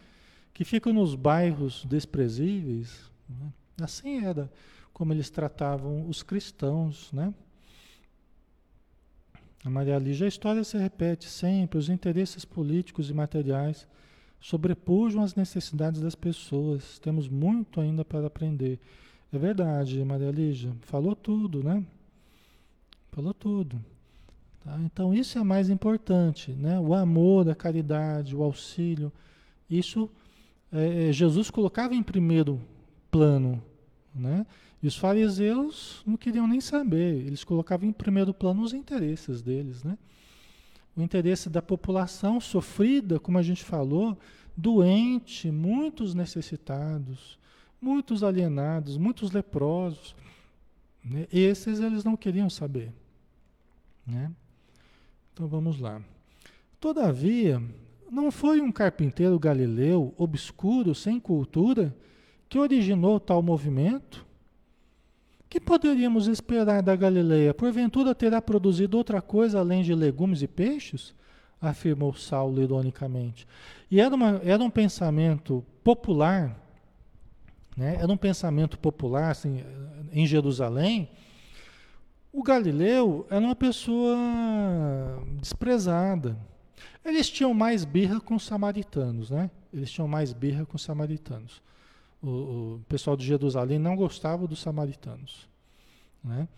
[0.52, 3.10] que ficam nos bairros desprezíveis.
[3.28, 3.52] Né?
[3.80, 4.50] Assim era
[4.92, 7.32] como eles tratavam os cristãos, né?
[9.64, 13.86] A Maria Lígia, a história se repete sempre, os interesses políticos e materiais
[14.40, 16.98] sobrepujam as necessidades das pessoas.
[16.98, 18.80] Temos muito ainda para aprender.
[19.32, 21.84] É verdade, Maria Lígia, falou tudo, né?
[23.12, 23.78] Falou tudo.
[24.64, 24.78] Tá?
[24.80, 26.80] Então isso é mais importante, né?
[26.80, 29.12] O amor, a caridade, o auxílio,
[29.68, 30.10] isso
[30.72, 32.60] é, Jesus colocava em primeiro
[33.10, 33.62] plano,
[34.14, 34.46] né?
[34.82, 39.84] E os fariseus não queriam nem saber, eles colocavam em primeiro plano os interesses deles,
[39.84, 39.98] né?
[40.96, 44.18] O interesse da população sofrida, como a gente falou,
[44.56, 47.38] doente, muitos necessitados,
[47.80, 50.14] muitos alienados, muitos leprosos.
[51.04, 51.26] Né?
[51.32, 52.92] Esses eles não queriam saber.
[54.06, 54.30] Né?
[55.32, 56.02] Então vamos lá.
[56.80, 57.62] Todavia,
[58.10, 61.96] não foi um carpinteiro galileu, obscuro, sem cultura,
[62.48, 64.26] que originou tal movimento?
[65.50, 67.52] Que poderíamos esperar da Galileia?
[67.52, 71.12] Porventura terá produzido outra coisa além de legumes e peixes?
[71.60, 73.48] Afirmou Saulo ironicamente.
[73.90, 76.56] E era, uma, era um pensamento popular,
[77.76, 77.96] né?
[77.96, 79.64] era um pensamento popular assim,
[80.12, 81.10] em Jerusalém.
[82.32, 84.16] O Galileu era uma pessoa
[85.40, 86.38] desprezada.
[87.04, 89.50] Eles tinham mais birra com os samaritanos, né?
[89.72, 91.60] Eles tinham mais birra com os samaritanos.
[92.22, 95.48] O, o pessoal de Jerusalém não gostava dos samaritanos.
[96.22, 96.48] Né?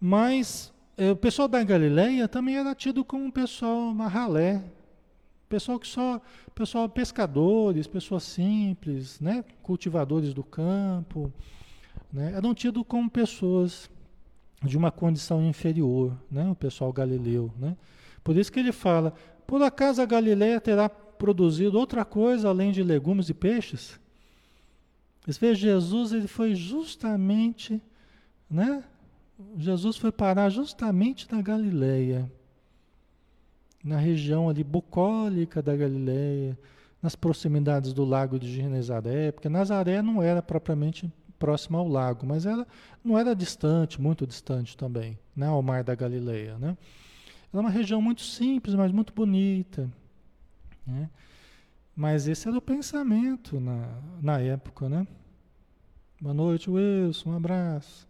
[0.00, 4.62] Mas é, o pessoal da Galileia também era tido como um pessoal marralé,
[5.48, 6.20] pessoal que só,
[6.54, 9.44] pessoal pescadores, pessoas simples, né?
[9.62, 11.32] cultivadores do campo,
[12.12, 12.32] né?
[12.34, 13.90] eram tidos como pessoas
[14.62, 16.48] de uma condição inferior, né?
[16.50, 17.52] o pessoal galileu.
[17.58, 17.76] Né?
[18.22, 19.12] Por isso que ele fala,
[19.46, 23.98] por acaso a Galileia terá produzido outra coisa além de legumes e peixes?
[25.26, 27.80] Você vê, Jesus ele foi justamente,
[28.48, 28.84] né?
[29.56, 32.30] Jesus foi parar justamente na Galileia,
[33.82, 36.58] na região ali bucólica da Galileia,
[37.02, 42.46] nas proximidades do lago de Genezaré, porque Nazaré não era propriamente próxima ao lago, mas
[42.46, 42.66] ela
[43.02, 46.76] não era distante, muito distante também, né, ao mar da Galileia, né?
[47.52, 49.90] Era uma região muito simples, mas muito bonita,
[50.86, 51.08] né?
[51.96, 55.06] Mas esse era o pensamento na, na época, né?
[56.20, 58.08] Boa noite, Wilson, um abraço.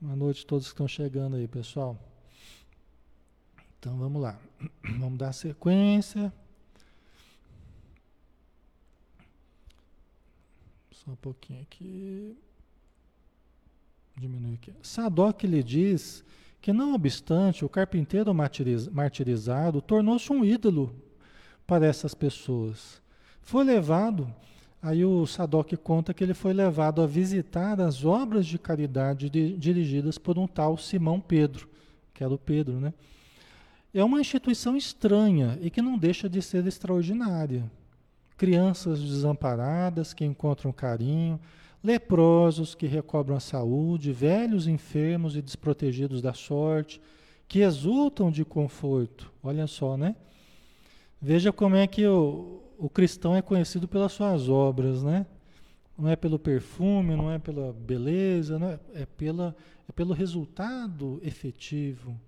[0.00, 1.96] Boa noite a todos que estão chegando aí, pessoal.
[3.78, 4.38] Então vamos lá.
[4.98, 6.32] Vamos dar sequência.
[10.90, 12.36] Só um pouquinho aqui.
[14.16, 14.74] Diminui aqui.
[14.82, 16.24] Sadoc lhe diz
[16.60, 20.94] que, não obstante, o carpinteiro martirizado tornou-se um ídolo
[21.70, 23.00] para essas pessoas.
[23.40, 24.26] Foi levado
[24.82, 29.54] Aí o Sadoc conta que ele foi levado a visitar as obras de caridade de,
[29.54, 31.68] dirigidas por um tal Simão Pedro,
[32.14, 32.94] que era o Pedro, né?
[33.92, 37.70] É uma instituição estranha e que não deixa de ser extraordinária.
[38.38, 41.38] Crianças desamparadas que encontram carinho,
[41.84, 47.02] leprosos que recobram a saúde, velhos enfermos e desprotegidos da sorte,
[47.46, 49.30] que exultam de conforto.
[49.42, 50.16] Olha só, né?
[51.20, 55.26] Veja como é que o, o cristão é conhecido pelas suas obras, né?
[55.98, 58.58] Não é pelo perfume, não é pela beleza,
[58.94, 59.54] é, é, pela,
[59.86, 62.18] é pelo resultado efetivo,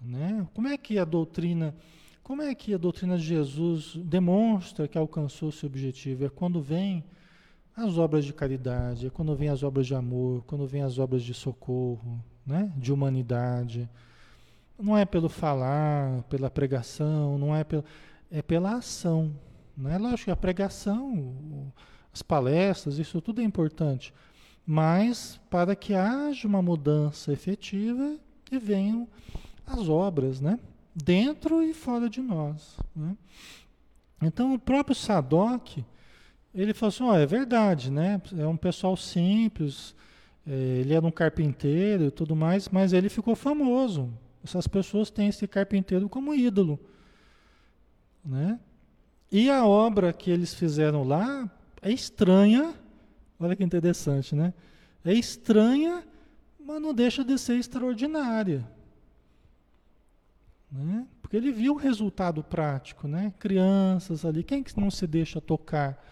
[0.00, 0.44] né?
[0.52, 1.76] Como é que a doutrina,
[2.24, 6.24] como é que a doutrina de Jesus demonstra que alcançou seu objetivo?
[6.24, 7.04] É quando vem
[7.76, 11.22] as obras de caridade, é quando vem as obras de amor, quando vem as obras
[11.22, 12.72] de socorro, né?
[12.76, 13.88] De humanidade.
[14.82, 17.84] Não é pelo falar, pela pregação, não é pelo,
[18.32, 19.32] é pela ação,
[19.86, 21.72] é Lógico que a pregação,
[22.12, 24.12] as palestras, isso tudo é importante.
[24.66, 28.16] Mas para que haja uma mudança efetiva
[28.50, 29.08] e venham
[29.66, 30.58] as obras, né?
[30.94, 32.76] Dentro e fora de nós.
[32.94, 33.16] Né?
[34.20, 35.78] Então o próprio Sadoc,
[36.54, 38.20] ele falou assim, oh, é verdade, né?
[38.36, 39.94] É um pessoal simples,
[40.46, 44.12] é, ele era um carpinteiro e tudo mais, mas ele ficou famoso.
[44.44, 46.78] Essas pessoas têm esse carpinteiro como ídolo.
[48.24, 48.58] Né?
[49.30, 52.74] E a obra que eles fizeram lá é estranha,
[53.38, 54.52] olha que interessante, né?
[55.04, 56.04] É estranha,
[56.60, 58.68] mas não deixa de ser extraordinária.
[60.70, 61.06] Né?
[61.20, 63.32] Porque ele viu o resultado prático, né?
[63.38, 66.02] Crianças ali, quem que não se deixa tocar?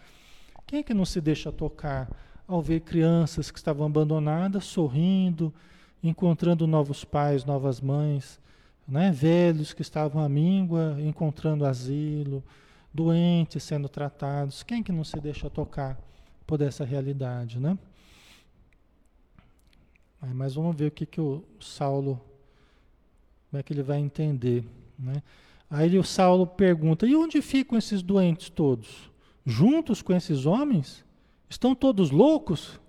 [0.66, 2.10] Quem que não se deixa tocar
[2.46, 5.54] ao ver crianças que estavam abandonadas sorrindo,
[6.02, 8.40] encontrando novos pais, novas mães,
[8.86, 9.10] né?
[9.10, 12.42] Velhos que estavam à míngua, encontrando asilo,
[12.92, 14.62] doentes sendo tratados.
[14.62, 15.98] Quem que não se deixa tocar
[16.46, 17.78] por essa realidade, né?
[20.34, 22.20] Mas vamos ver o que, que o Saulo,
[23.48, 24.64] como é que ele vai entender,
[24.98, 25.22] né?
[25.70, 29.08] Aí o Saulo pergunta, e onde ficam esses doentes todos?
[29.46, 31.04] Juntos com esses homens?
[31.48, 32.79] Estão todos loucos?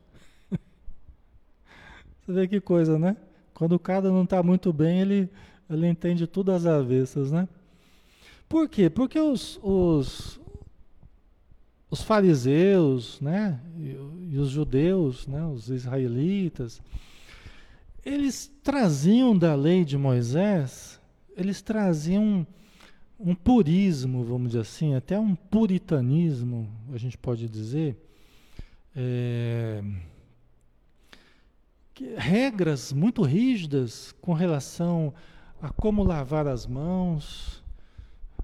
[2.32, 3.18] Você vê que coisa, né?
[3.54, 5.30] Quando o cara não está muito bem, ele,
[5.70, 7.46] ele entende tudo às avessas, né?
[8.48, 8.90] Por quê?
[8.90, 10.40] Porque os, os,
[11.90, 13.98] os fariseus, né, e,
[14.32, 16.82] e, os judeus, né, os israelitas,
[18.06, 21.02] eles traziam da lei de Moisés,
[21.36, 22.48] eles traziam
[23.20, 27.98] um, purismo, vamos dizer assim, até um puritanismo, a gente pode dizer,
[28.96, 29.84] é,
[32.18, 35.14] regras muito rígidas com relação
[35.62, 37.64] a como lavar as mãos,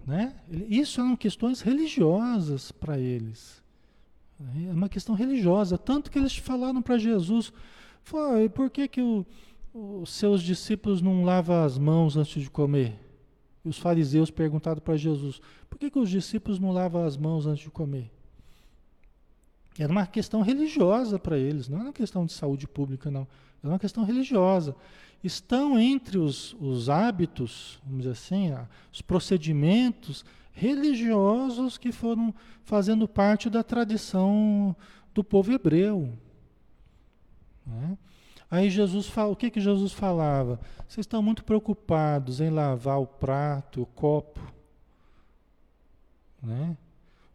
[0.05, 0.36] né?
[0.49, 3.62] Isso eram questões religiosas para eles.
[4.39, 5.78] É uma questão religiosa.
[5.78, 7.51] Tanto que eles falaram para Jesus:
[8.53, 9.01] por que, que
[9.74, 12.99] os seus discípulos não lavam as mãos antes de comer?
[13.66, 17.45] E os fariseus perguntaram para Jesus: por que, que os discípulos não lavam as mãos
[17.45, 18.12] antes de comer?
[19.78, 23.28] Era uma questão religiosa para eles, não era uma questão de saúde pública, não.
[23.64, 24.76] Era uma questão religiosa
[25.24, 28.53] estão entre os, os hábitos, vamos dizer assim,
[28.91, 32.34] os procedimentos religiosos que foram
[32.64, 34.76] fazendo parte da tradição
[35.14, 36.14] do povo hebreu.
[37.66, 37.97] Né?
[38.49, 40.60] Aí Jesus fala, o que, que Jesus falava?
[40.88, 44.39] Vocês estão muito preocupados em lavar o prato, o copo,
[46.41, 46.78] né?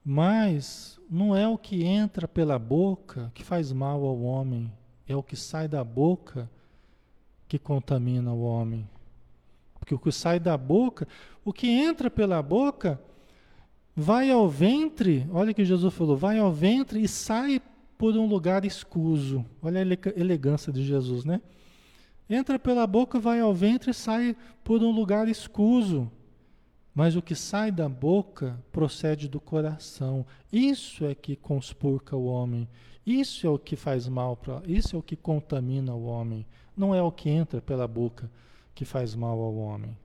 [0.05, 4.73] Mas não é o que entra pela boca que faz mal ao homem,
[5.07, 6.51] é o que sai da boca
[7.49, 8.89] que contamina o homem.
[9.79, 11.07] Porque o que sai da boca,
[11.45, 13.01] o que entra pela boca,
[13.95, 17.61] vai ao ventre, olha que Jesus falou, vai ao ventre e sai
[17.99, 19.45] por um lugar escuso.
[19.63, 21.41] Olha a elegância de Jesus, né?
[22.29, 26.11] Entra pela boca, vai ao ventre e sai por um lugar escuso.
[26.95, 30.27] Mas o que sai da boca procede do coração.
[30.53, 32.69] Isso é que conspurca o homem.
[33.07, 36.47] Isso é o que faz mal para, isso é o que contamina o homem.
[36.77, 38.31] Não é o que entra pela boca
[38.75, 39.97] que faz mal ao homem.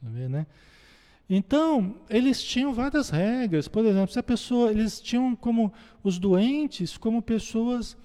[0.00, 0.46] Tá vendo, né?
[1.28, 3.66] Então, eles tinham várias regras.
[3.66, 7.96] Por exemplo, se a pessoa, eles tinham como os doentes como pessoas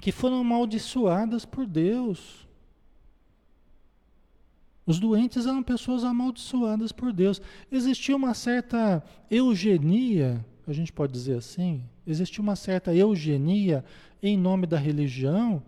[0.00, 2.46] que foram amaldiçoadas por Deus.
[4.84, 7.40] Os doentes eram pessoas amaldiçoadas por Deus.
[7.70, 13.84] Existia uma certa eugenia, a gente pode dizer assim, existia uma certa eugenia
[14.22, 15.62] em nome da religião,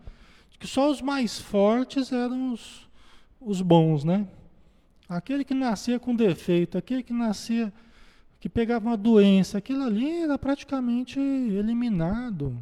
[0.58, 2.88] que só os mais fortes eram os,
[3.40, 4.26] os bons, né?
[5.08, 7.72] Aquele que nascia com defeito, aquele que nascia,
[8.38, 12.60] que pegava uma doença, aquilo ali era praticamente eliminado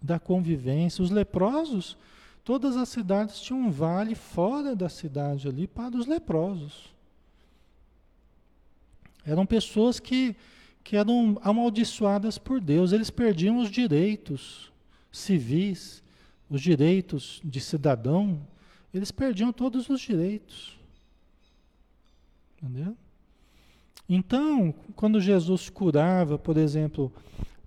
[0.00, 1.02] da convivência.
[1.02, 1.96] Os leprosos,
[2.44, 6.92] todas as cidades tinham um vale fora da cidade ali para os leprosos.
[9.24, 10.34] Eram pessoas que,
[10.88, 14.72] que eram amaldiçoadas por Deus, eles perdiam os direitos
[15.12, 16.02] civis,
[16.48, 18.40] os direitos de cidadão,
[18.94, 20.78] eles perdiam todos os direitos.
[22.56, 22.96] Entendeu?
[24.08, 27.12] Então, quando Jesus curava, por exemplo,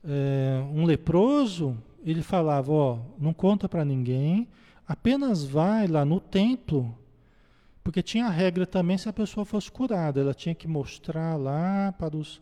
[0.03, 4.47] é, um leproso, ele falava: Ó, não conta para ninguém,
[4.87, 6.97] apenas vai lá no templo,
[7.83, 11.91] porque tinha a regra também se a pessoa fosse curada, ela tinha que mostrar lá
[11.99, 12.41] para os,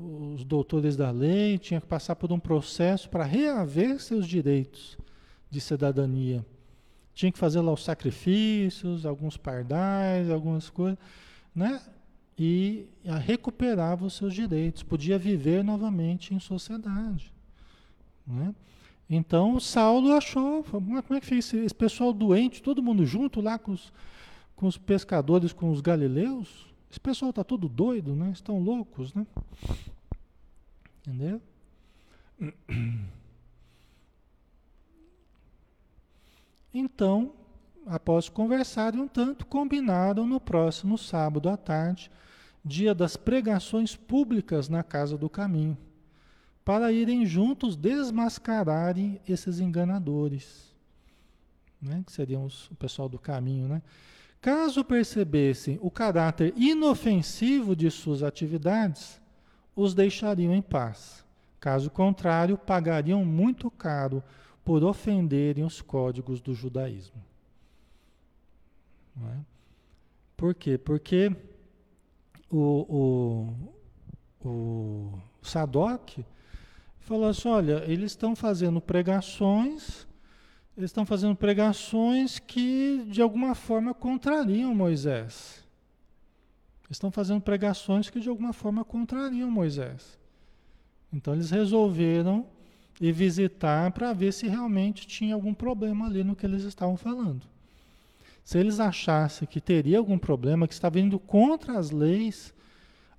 [0.00, 4.98] os doutores da lei, tinha que passar por um processo para reaver seus direitos
[5.50, 6.44] de cidadania.
[7.14, 10.98] Tinha que fazer lá os sacrifícios, alguns pardais, algumas coisas
[11.54, 11.80] né?
[12.38, 12.86] E
[13.26, 17.30] recuperava os seus direitos, podia viver novamente em sociedade.
[18.26, 18.54] Né?
[19.10, 23.72] Então Saulo achou, como é que fez esse pessoal doente, todo mundo junto lá com
[23.72, 23.92] os,
[24.56, 26.69] com os pescadores, com os galileus?
[26.90, 28.30] Esse pessoal está todo doido, né?
[28.32, 29.26] Estão loucos, né?
[31.06, 31.40] Entendeu?
[36.72, 37.32] Então,
[37.86, 42.10] após conversarem um tanto, combinaram no próximo sábado à tarde,
[42.64, 45.76] dia das pregações públicas na Casa do Caminho,
[46.64, 50.72] para irem juntos desmascararem esses enganadores,
[51.80, 52.02] né?
[52.06, 53.66] que seriam os, o pessoal do caminho.
[53.66, 53.82] Né?
[54.40, 59.20] Caso percebessem o caráter inofensivo de suas atividades,
[59.76, 61.24] os deixariam em paz.
[61.58, 64.22] Caso contrário, pagariam muito caro
[64.64, 67.22] por ofenderem os códigos do judaísmo.
[69.18, 69.36] É?
[70.36, 70.78] Por quê?
[70.78, 71.36] Porque
[72.50, 73.52] o,
[74.42, 76.18] o, o Sadoc
[76.98, 80.06] falou assim: olha, eles estão fazendo pregações,
[80.76, 85.64] eles estão fazendo pregações que de alguma forma contrariam Moisés.
[86.88, 90.18] Estão fazendo pregações que de alguma forma contrariam Moisés.
[91.12, 92.46] Então eles resolveram
[93.00, 97.42] ir visitar para ver se realmente tinha algum problema ali no que eles estavam falando.
[98.44, 102.52] Se eles achassem que teria algum problema, que estava indo contra as leis,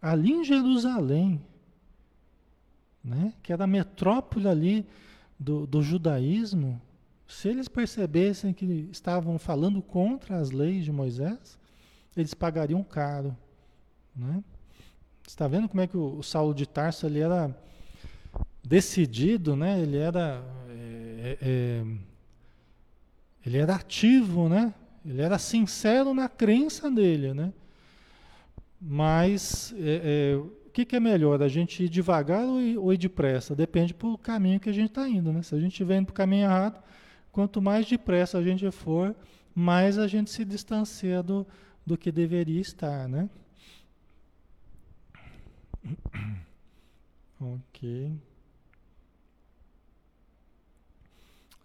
[0.02, 1.42] ali em Jerusalém,
[3.04, 4.86] né, que era a metrópole ali
[5.40, 6.82] do, do judaísmo,
[7.32, 11.58] se eles percebessem que estavam falando contra as leis de Moisés,
[12.16, 13.36] eles pagariam caro.
[14.14, 14.44] Né?
[15.26, 17.56] Está vendo como é que o, Saulo de Tarso ele era
[18.62, 19.80] decidido, né?
[19.80, 21.84] ele era é, é,
[23.46, 24.74] ele era ativo, né?
[25.06, 27.54] Ele era sincero na crença dele, né?
[28.80, 31.42] Mas é, é, o que, que, é melhor?
[31.42, 33.56] A gente ir devagar ou ir, ou ir depressa?
[33.56, 35.42] Depende do caminho que a gente está indo, né?
[35.42, 36.82] Se a gente estiver indo para o caminho errado,
[37.32, 39.16] quanto mais depressa a gente for,
[39.54, 41.46] mais a gente se distancia do,
[41.86, 43.30] do que deveria estar, né?
[47.40, 48.12] Ok.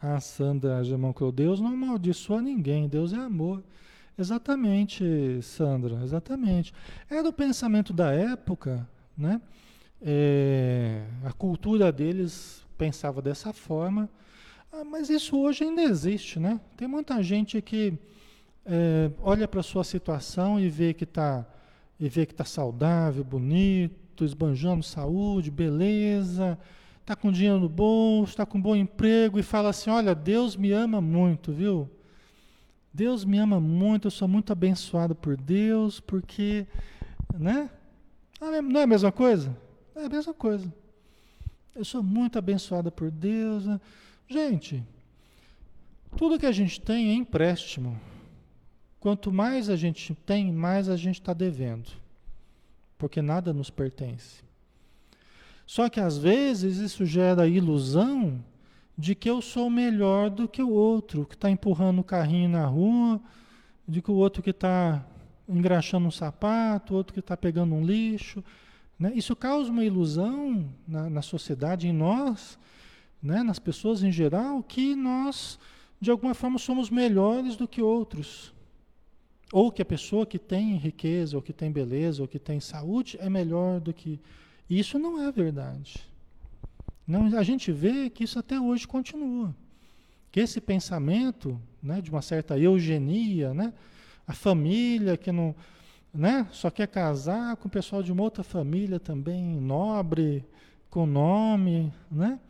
[0.00, 3.62] A Sandra Jamão Deus não amaldiçoa ninguém, Deus é amor.
[4.16, 6.72] Exatamente, Sandra, exatamente.
[7.10, 9.40] Era o pensamento da época, né?
[10.00, 14.08] É, a cultura deles pensava dessa forma,
[14.78, 16.60] ah, mas isso hoje ainda existe, né?
[16.76, 17.94] Tem muita gente que
[18.62, 21.46] é, olha para a sua situação e vê que está
[21.98, 26.58] e vê que está saudável, bonito, esbanjando saúde, beleza,
[27.00, 30.56] está com dinheiro no bolso, está com um bom emprego e fala assim: Olha, Deus
[30.56, 31.88] me ama muito, viu?
[32.92, 36.66] Deus me ama muito, eu sou muito abençoado por Deus, porque,
[37.34, 37.70] né?
[38.38, 39.56] Ah, não é a mesma coisa?
[39.94, 40.70] É a mesma coisa.
[41.74, 43.64] Eu sou muito abençoada por Deus.
[43.64, 43.80] Né?
[44.28, 44.82] Gente,
[46.16, 48.00] tudo que a gente tem é empréstimo.
[48.98, 51.90] Quanto mais a gente tem, mais a gente está devendo.
[52.98, 54.42] Porque nada nos pertence.
[55.66, 58.42] Só que às vezes isso gera a ilusão
[58.96, 62.64] de que eu sou melhor do que o outro, que está empurrando o carrinho na
[62.64, 63.20] rua,
[63.86, 65.04] de que o outro que está
[65.48, 68.42] engraxando um sapato, o outro que está pegando um lixo.
[68.98, 69.12] Né?
[69.14, 72.58] Isso causa uma ilusão na, na sociedade, em nós,
[73.22, 73.42] né?
[73.42, 75.58] nas pessoas em geral, que nós,
[76.00, 78.52] de alguma forma, somos melhores do que outros.
[79.52, 83.16] Ou que a pessoa que tem riqueza, ou que tem beleza, ou que tem saúde
[83.20, 84.20] é melhor do que.
[84.68, 86.04] Isso não é verdade.
[87.06, 89.54] Não, a gente vê que isso até hoje continua.
[90.32, 93.72] Que esse pensamento né, de uma certa eugenia, né,
[94.26, 95.54] a família que não
[96.16, 96.46] né?
[96.50, 100.44] Só quer casar com o pessoal de uma outra família também, nobre,
[100.88, 102.40] com nome, né?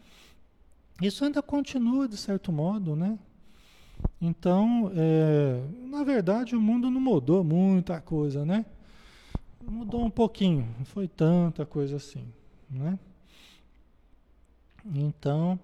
[1.01, 3.19] Isso ainda continua de certo modo, né?
[4.21, 8.65] Então, é, na verdade, o mundo não mudou muita coisa, né?
[9.63, 12.27] Mudou um pouquinho, não foi tanta coisa assim,
[12.71, 12.99] né?
[14.95, 15.59] Então,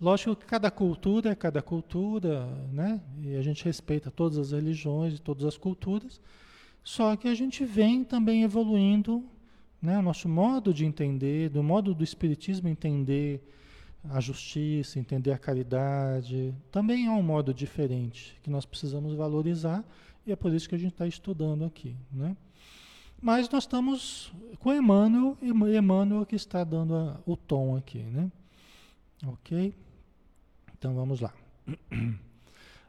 [0.00, 3.00] lógico que cada cultura é cada cultura, né?
[3.22, 6.20] E a gente respeita todas as religiões e todas as culturas.
[6.82, 9.24] Só que a gente vem também evoluindo,
[9.80, 13.40] né, o nosso modo de entender, do modo do Espiritismo entender
[14.08, 19.84] a justiça, entender a caridade, também é um modo diferente que nós precisamos valorizar
[20.26, 22.36] e é por isso que a gente está estudando aqui, né?
[23.20, 28.30] Mas nós estamos com Emmanuel, Emmanuel que está dando a, o tom aqui, né?
[29.24, 29.72] Ok?
[30.76, 31.32] Então vamos lá.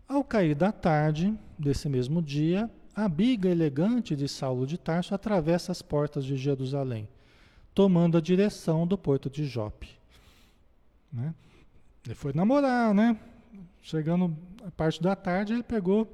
[0.08, 5.72] Ao cair da tarde desse mesmo dia, a biga elegante de Saulo de Tarso atravessa
[5.72, 7.08] as portas de Jerusalém,
[7.74, 10.03] tomando a direção do porto de Jope.
[11.14, 11.34] Né?
[12.06, 13.18] Ele foi namorar, né?
[13.82, 14.36] Chegando
[14.66, 16.08] a parte da tarde, ele pegou,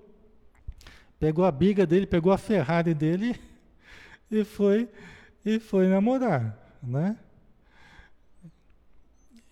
[1.20, 3.40] pegou a biga dele, pegou a Ferrari dele
[4.30, 4.90] e foi
[5.46, 7.18] e foi namorar, né?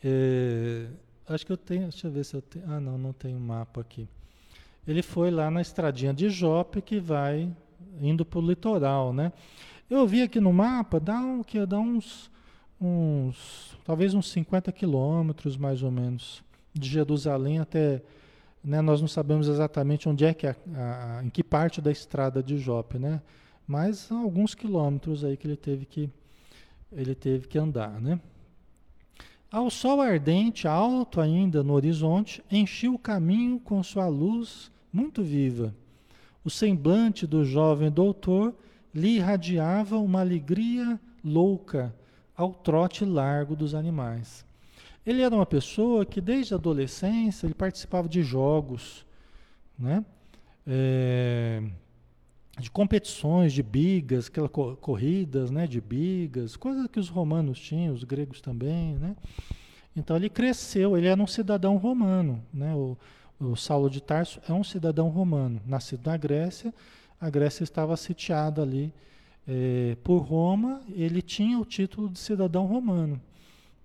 [0.04, 0.88] É,
[1.30, 2.66] acho que eu tenho, deixa eu ver se eu tenho.
[2.70, 4.08] Ah, não, não tenho mapa aqui
[4.88, 7.54] ele foi lá na estradinha de Jope que vai
[8.00, 9.34] indo para o litoral, né?
[9.90, 12.32] Eu vi aqui no mapa, dá, um, que dá uns,
[12.80, 18.02] uns, talvez uns 50 quilômetros mais ou menos, de Jerusalém até,
[18.64, 22.42] né, nós não sabemos exatamente onde é que, a, a, em que parte da estrada
[22.42, 23.22] de Jope, né?
[23.68, 26.10] Mas alguns quilômetros aí que ele teve que,
[26.92, 28.20] ele teve que andar, né?
[29.52, 35.74] Ao sol ardente, alto ainda no horizonte, enchia o caminho com sua luz muito viva.
[36.44, 38.54] O semblante do jovem doutor
[38.94, 41.94] lhe irradiava uma alegria louca
[42.38, 44.46] ao trote largo dos animais.
[45.04, 49.06] Ele era uma pessoa que desde a adolescência ele participava de jogos,
[49.78, 50.06] né?
[50.68, 51.64] É,
[52.60, 58.04] de competições, de bigas, aquelas corridas, né, de bigas, coisas que os romanos tinham, os
[58.04, 59.16] gregos também, né?
[59.96, 62.76] Então ele cresceu, ele era um cidadão romano, né?
[62.76, 62.98] O,
[63.40, 66.74] o Saulo de Tarso é um cidadão romano, nascido na Grécia.
[67.20, 68.94] A Grécia estava sitiada ali
[69.48, 70.82] é, por Roma.
[70.90, 73.22] Ele tinha o título de cidadão romano.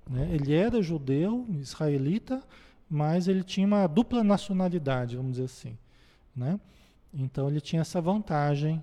[0.09, 0.29] Né?
[0.33, 2.43] Ele era judeu, israelita,
[2.91, 5.79] mas ele tinha uma dupla nacionalidade, vamos dizer assim.
[6.35, 6.59] Né?
[7.15, 8.83] Então ele tinha essa vantagem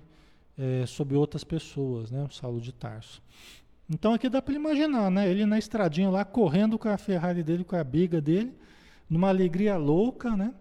[0.56, 2.24] é, sobre outras pessoas, né?
[2.24, 3.22] o Saulo de Tarso.
[3.88, 5.28] Então aqui dá para imaginar, né?
[5.28, 8.54] ele na estradinha lá, correndo com a Ferrari dele, com a biga dele,
[9.08, 10.54] numa alegria louca, né?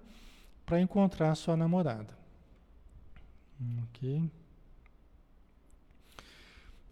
[0.66, 2.18] Para encontrar sua namorada.
[3.84, 4.24] Ok.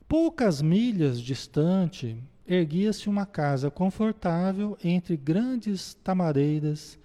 [0.07, 6.97] Poucas milhas distante, erguia-se uma casa confortável entre grandes tamareiras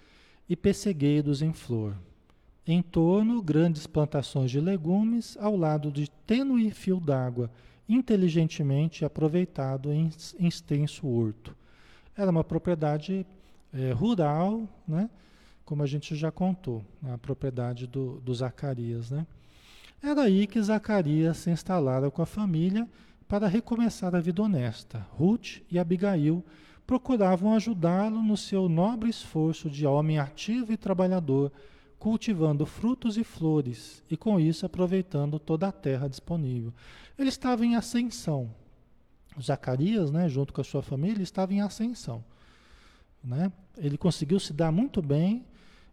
[0.47, 1.97] e pessegueiros em flor.
[2.65, 7.51] Em torno, grandes plantações de legumes, ao lado de tênue fio d'água,
[7.89, 11.53] inteligentemente aproveitado em extenso horto.
[12.15, 13.25] Era uma propriedade
[13.73, 15.09] é, rural, né?
[15.65, 19.11] como a gente já contou, a propriedade do, do Zacarias.
[19.11, 19.27] Né?
[20.03, 22.85] Era aí que Zacarias se instalara com a família
[23.25, 25.07] para recomeçar a vida honesta.
[25.11, 26.43] Ruth e Abigail
[26.85, 31.53] procuravam ajudá-lo no seu nobre esforço de homem ativo e trabalhador,
[31.97, 36.73] cultivando frutos e flores e com isso aproveitando toda a terra disponível.
[37.17, 38.53] Ele estava em ascensão.
[39.41, 42.21] Zacarias, né, junto com a sua família, estava em ascensão.
[43.23, 43.49] Né?
[43.77, 45.45] Ele conseguiu se dar muito bem.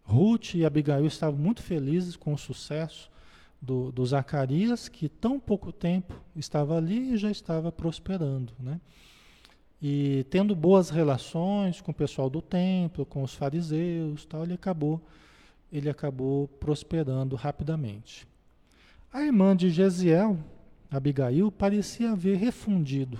[0.03, 3.09] Ruth e Abigail estavam muito felizes com o sucesso
[3.61, 8.53] do, do Zacarias, que tão pouco tempo estava ali e já estava prosperando.
[8.59, 8.79] Né?
[9.81, 15.01] E tendo boas relações com o pessoal do templo, com os fariseus, tal, ele acabou,
[15.71, 18.27] ele acabou prosperando rapidamente.
[19.13, 20.39] A irmã de Gesiel,
[20.89, 23.19] Abigail, parecia haver refundido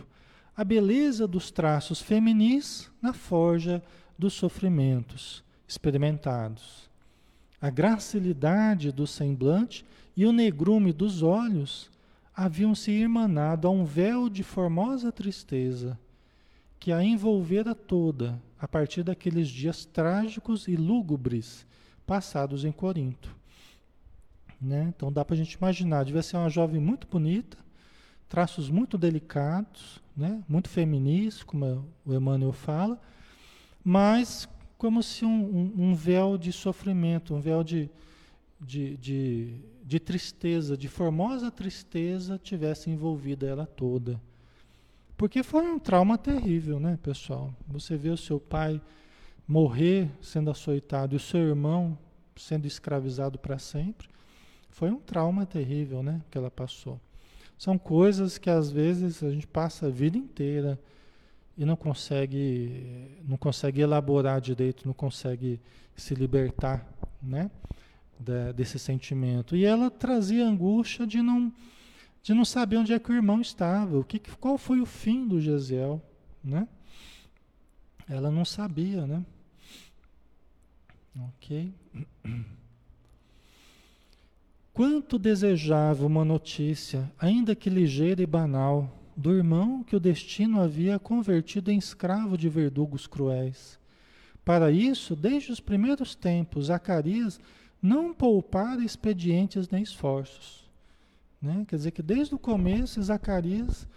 [0.56, 3.82] a beleza dos traços feminis na forja
[4.18, 6.90] dos sofrimentos experimentados.
[7.62, 9.86] A gracilidade do semblante
[10.16, 11.90] e o negrume dos olhos
[12.36, 16.00] haviam se irmanado a um véu de formosa tristeza
[16.80, 21.66] que a envolvera toda a partir daqueles dias trágicos e lúgubres
[22.08, 23.36] passados em Corinto.
[24.60, 24.92] Né?
[24.96, 27.58] Então dá para a gente imaginar, devia ser uma jovem muito bonita,
[28.28, 30.44] traços muito delicados, né?
[30.48, 33.00] muito feminis, como o Emmanuel fala,
[33.84, 34.48] mas
[34.78, 37.90] como se um, um, um véu de sofrimento, um véu de,
[38.62, 44.22] de, de, de, tristeza, de formosa tristeza, tivesse envolvido ela toda.
[45.18, 47.54] Porque foi um trauma terrível, né, pessoal?
[47.68, 48.80] Você vê o seu pai
[49.48, 51.98] morrer sendo açoitado e o seu irmão
[52.36, 54.08] sendo escravizado para sempre.
[54.70, 57.00] Foi um trauma terrível, né, que ela passou.
[57.58, 60.80] São coisas que às vezes a gente passa a vida inteira
[61.58, 65.60] e não consegue, não consegue elaborar direito, não consegue
[65.96, 66.88] se libertar,
[67.22, 67.52] né,
[68.56, 69.56] desse sentimento.
[69.56, 71.52] E ela trazia angústia de não,
[72.22, 75.28] de não saber onde é que o irmão estava, o que, qual foi o fim
[75.28, 76.02] do Gesiel,
[76.44, 76.68] né?
[78.08, 79.26] Ela não sabia, né?
[81.20, 81.74] Ok.
[84.74, 90.98] Quanto desejava uma notícia, ainda que ligeira e banal, do irmão que o destino havia
[90.98, 93.80] convertido em escravo de verdugos cruéis.
[94.44, 97.40] Para isso, desde os primeiros tempos, Zacarias
[97.82, 100.70] não poupara expedientes nem esforços.
[101.42, 101.66] Né?
[101.68, 103.88] Quer dizer que desde o começo, Zacarias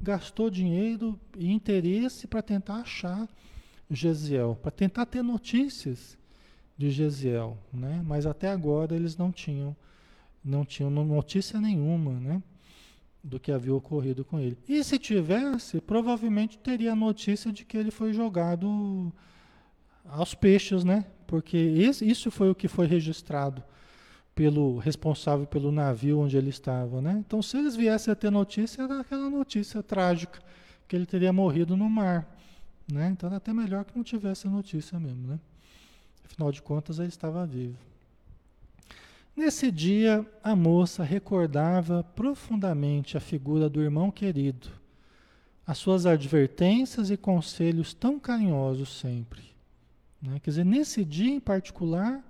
[0.00, 3.28] gastou dinheiro e interesse para tentar achar
[3.90, 6.18] Gesiel, para tentar ter notícias
[6.76, 7.56] de Gesiel.
[7.72, 8.02] Né?
[8.04, 9.76] Mas até agora eles não tinham
[10.44, 12.42] não tinham notícia nenhuma, né?
[13.22, 14.56] Do que havia ocorrido com ele.
[14.68, 19.12] E se tivesse, provavelmente teria a notícia de que ele foi jogado
[20.06, 21.04] aos peixes, né?
[21.28, 23.62] Porque isso foi o que foi registrado
[24.34, 27.16] pelo responsável pelo navio onde ele estava, né?
[27.18, 30.40] Então, se eles viessem a ter notícia, era aquela notícia trágica
[30.88, 32.26] que ele teria morrido no mar,
[32.90, 33.10] né?
[33.10, 35.38] Então, era até melhor que não tivesse a notícia mesmo, né?
[36.24, 37.76] Afinal de contas, ele estava vivo.
[39.36, 44.68] Nesse dia, a moça recordava profundamente a figura do irmão querido,
[45.66, 49.57] as suas advertências e conselhos tão carinhosos sempre.
[50.20, 50.40] Né?
[50.40, 52.22] Quer dizer, nesse dia em particular,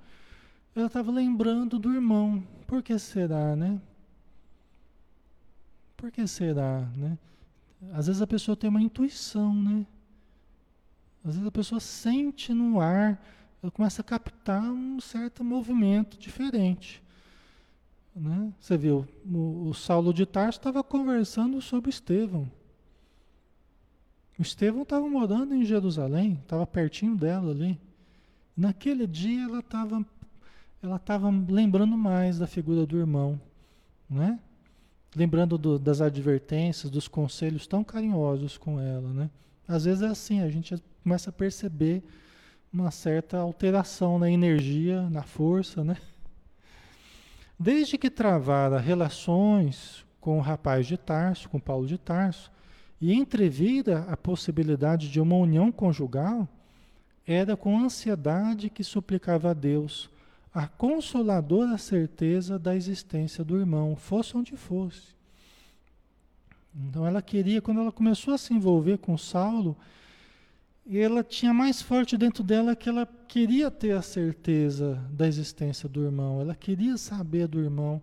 [0.74, 2.42] ela estava lembrando do irmão.
[2.66, 3.80] Por que será, né?
[5.96, 7.18] Por que será, né?
[7.92, 9.86] Às vezes a pessoa tem uma intuição, né?
[11.24, 13.20] Às vezes a pessoa sente no ar
[13.62, 17.02] eu começo a captar um certo movimento diferente.
[18.14, 18.52] Né?
[18.60, 22.50] Você viu, o, o Saulo de Tarso estava conversando sobre Estevão.
[24.38, 27.78] O Estevão estava morando em Jerusalém, estava pertinho dela ali.
[28.56, 30.04] Naquele dia ela estava
[30.80, 33.40] ela estava lembrando mais da figura do irmão,
[34.08, 34.38] né?
[35.16, 39.28] Lembrando do, das advertências, dos conselhos tão carinhosos com ela, né?
[39.66, 42.04] Às vezes é assim, a gente começa a perceber
[42.72, 45.96] uma certa alteração na energia, na força, né?
[47.58, 52.52] Desde que travara relações com o rapaz de Tarso, com Paulo de Tarso,
[53.00, 56.48] e entrevira a possibilidade de uma união conjugal,
[57.26, 60.10] era com ansiedade que suplicava a Deus
[60.52, 65.14] a consoladora certeza da existência do irmão, fosse onde fosse.
[66.74, 69.76] Então ela queria, quando ela começou a se envolver com Saulo,
[70.90, 76.02] ela tinha mais forte dentro dela que ela queria ter a certeza da existência do
[76.02, 78.00] irmão, ela queria saber do irmão,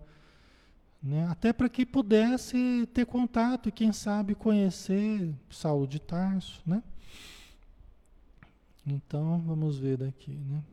[1.05, 1.27] né?
[1.29, 6.63] até para que pudesse ter contato e, quem sabe, conhecer Saulo de Tarso.
[6.65, 6.81] Né?
[8.87, 10.31] Então, vamos ver daqui.
[10.31, 10.63] Né?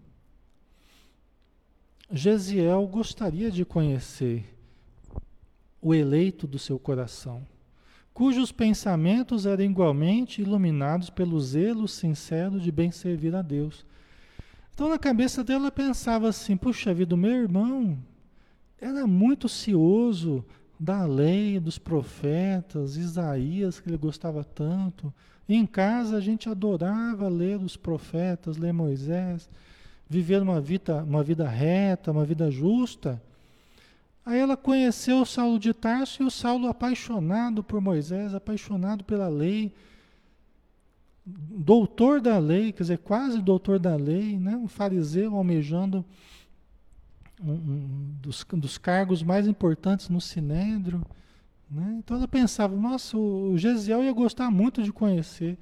[2.10, 4.58] Gesiel gostaria de conhecer
[5.82, 7.46] o eleito do seu coração,
[8.14, 13.84] cujos pensamentos eram igualmente iluminados pelo zelo sincero de bem servir a Deus.
[14.72, 17.98] Então, na cabeça dela, pensava assim: puxa vida, meu irmão
[18.82, 20.44] era muito cioso
[20.78, 25.14] da lei, dos profetas, Isaías, que ele gostava tanto.
[25.48, 29.48] em casa a gente adorava ler os profetas, ler Moisés,
[30.08, 33.22] viver uma vida, uma vida reta, uma vida justa.
[34.26, 39.28] Aí ela conheceu o Saulo de Tarso e o Saulo apaixonado por Moisés, apaixonado pela
[39.28, 39.72] lei,
[41.24, 44.56] doutor da lei, quer dizer, quase doutor da lei, né?
[44.56, 46.04] um fariseu almejando
[47.44, 51.02] um, um dos, dos, cargos mais importantes no Sinédrio.
[51.70, 51.96] Né?
[51.98, 55.58] Então ela pensava, nossa, o Gesiel ia gostar muito de conhecer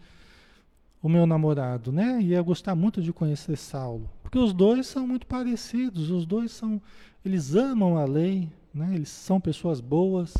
[1.03, 2.21] o meu namorado, né?
[2.21, 6.81] Ia gostar muito de conhecer Saulo, porque os dois são muito parecidos, os dois são,
[7.25, 8.95] eles amam a lei, né?
[8.95, 10.35] Eles são pessoas boas,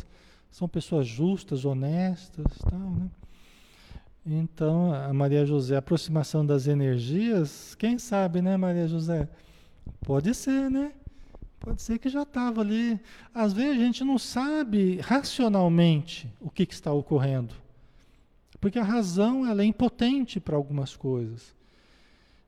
[0.51, 3.09] são pessoas justas, honestas, tal, né?
[4.23, 9.27] Então, a Maria José, a aproximação das energias, quem sabe, né, Maria José?
[10.01, 10.91] Pode ser, né?
[11.61, 12.99] Pode ser que já estava ali.
[13.31, 17.53] Às vezes a gente não sabe racionalmente o que, que está ocorrendo.
[18.59, 21.55] Porque a razão ela é impotente para algumas coisas.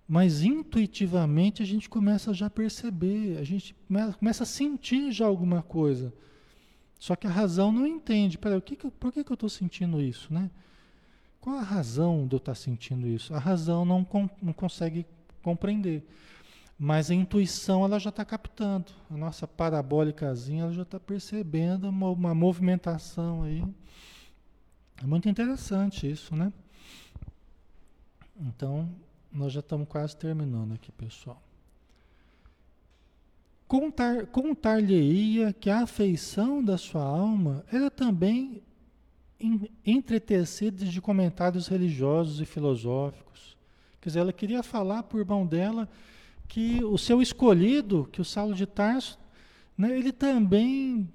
[0.07, 3.75] Mas intuitivamente a gente começa já a perceber, a gente
[4.17, 6.11] começa a sentir já alguma coisa.
[6.97, 8.35] Só que a razão não entende.
[8.35, 10.33] Peraí, que que, por que, que eu estou sentindo isso?
[10.33, 10.49] Né?
[11.39, 13.31] Qual a razão de eu estar tá sentindo isso?
[13.31, 15.05] A razão não, com, não consegue
[15.43, 16.03] compreender.
[16.77, 18.91] Mas a intuição ela já está captando.
[19.09, 23.63] A nossa parabólicazinha ela já está percebendo uma, uma movimentação aí
[25.03, 26.51] é muito interessante isso, né?
[28.39, 28.89] Então,
[29.29, 31.41] nós já estamos quase terminando aqui, pessoal.
[33.67, 38.61] Contar, contar-lhe-ia que a afeição da sua alma era também
[39.85, 43.57] entretecida de comentários religiosos e filosóficos.
[43.99, 45.89] Quer dizer, ela queria falar por mão dela
[46.47, 49.17] que o seu escolhido, que o Saulo de Tarso,
[49.77, 51.09] né, ele também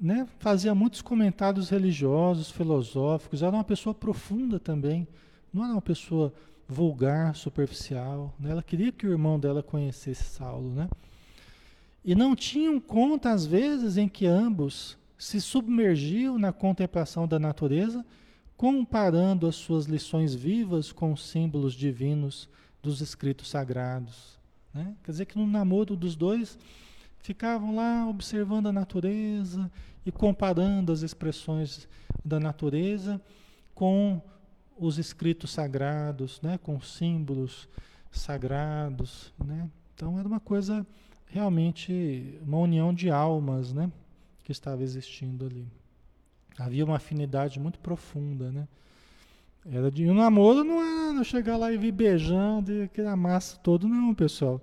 [0.00, 5.06] né, fazia muitos comentários religiosos, filosóficos, era uma pessoa profunda também,
[5.52, 6.32] não era uma pessoa
[6.66, 8.34] vulgar, superficial.
[8.38, 8.50] Né?
[8.50, 10.72] Ela queria que o irmão dela conhecesse Saulo.
[10.72, 10.88] Né?
[12.04, 18.06] E não tinham conta, às vezes, em que ambos se submergiam na contemplação da natureza,
[18.56, 22.48] comparando as suas lições vivas com os símbolos divinos
[22.82, 24.39] dos escritos sagrados.
[24.72, 24.94] Né?
[25.02, 26.58] Quer dizer que no namoro dos dois
[27.18, 29.70] ficavam lá observando a natureza
[30.04, 31.88] e comparando as expressões
[32.24, 33.20] da natureza
[33.74, 34.20] com
[34.78, 37.68] os escritos sagrados, né, com símbolos
[38.10, 39.68] sagrados, né?
[39.94, 40.86] Então era uma coisa
[41.26, 43.92] realmente uma união de almas, né,
[44.42, 45.68] que estava existindo ali.
[46.58, 48.66] Havia uma afinidade muito profunda, né?
[49.66, 53.58] Era de um namoro não é não chegar lá e vir beijando e aquele amasso
[53.60, 54.60] todo não, pessoal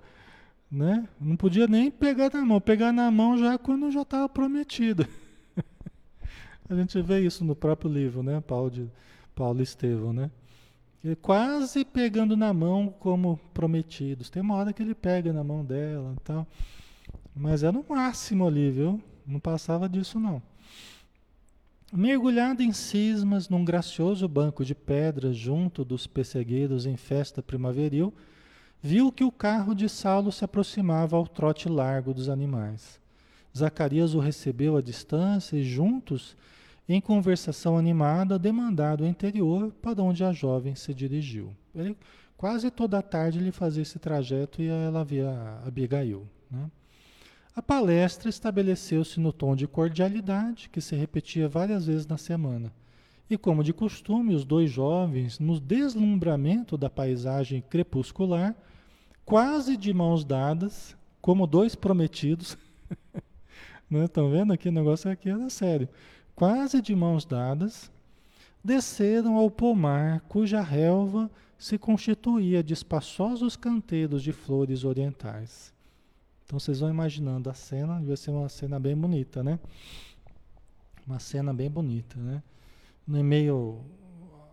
[0.72, 1.08] né?
[1.20, 5.08] Não podia nem pegar na mão, pegar na mão já quando já estava prometido.
[6.70, 8.41] a gente vê isso no próprio livro, né?
[8.41, 8.89] Paulo, de,
[9.34, 10.30] Paulo Estevão, né?
[11.04, 14.30] Ele quase pegando na mão como prometidos.
[14.30, 16.45] Tem uma hora que ele pega na mão dela e tal.
[17.34, 19.02] Mas era o máximo ali, viu?
[19.26, 20.41] Não passava disso não.
[21.94, 28.14] Mergulhado em cismas num gracioso banco de pedras junto dos pessegueiros em festa primaveril,
[28.82, 33.00] viu que o carro de Saulo se aproximava ao trote largo dos animais.
[33.58, 36.36] Zacarias o recebeu à distância e, juntos,
[36.90, 41.56] em conversação animada, demandado o interior para onde a jovem se dirigiu.
[41.74, 41.96] Ele,
[42.36, 46.28] quase toda a tarde ele fazia esse trajeto e ela via Abigail.
[46.52, 46.70] Né?
[47.58, 52.72] A palestra estabeleceu-se no tom de cordialidade que se repetia várias vezes na semana.
[53.28, 58.55] E como de costume, os dois jovens, no deslumbramento da paisagem crepuscular,
[59.26, 62.55] quase de mãos dadas, como dois prometidos.
[63.91, 64.38] Estão né?
[64.38, 64.70] vendo aqui?
[64.70, 65.89] O negócio aqui era sério.
[66.36, 67.91] Quase de mãos dadas,
[68.64, 71.28] desceram ao pomar cuja relva
[71.58, 75.76] se constituía de espaçosos canteiros de flores orientais.
[76.48, 79.60] Então vocês vão imaginando a cena, devia ser uma cena bem bonita, né?
[81.06, 82.41] Uma cena bem bonita, né?
[83.06, 83.86] No meio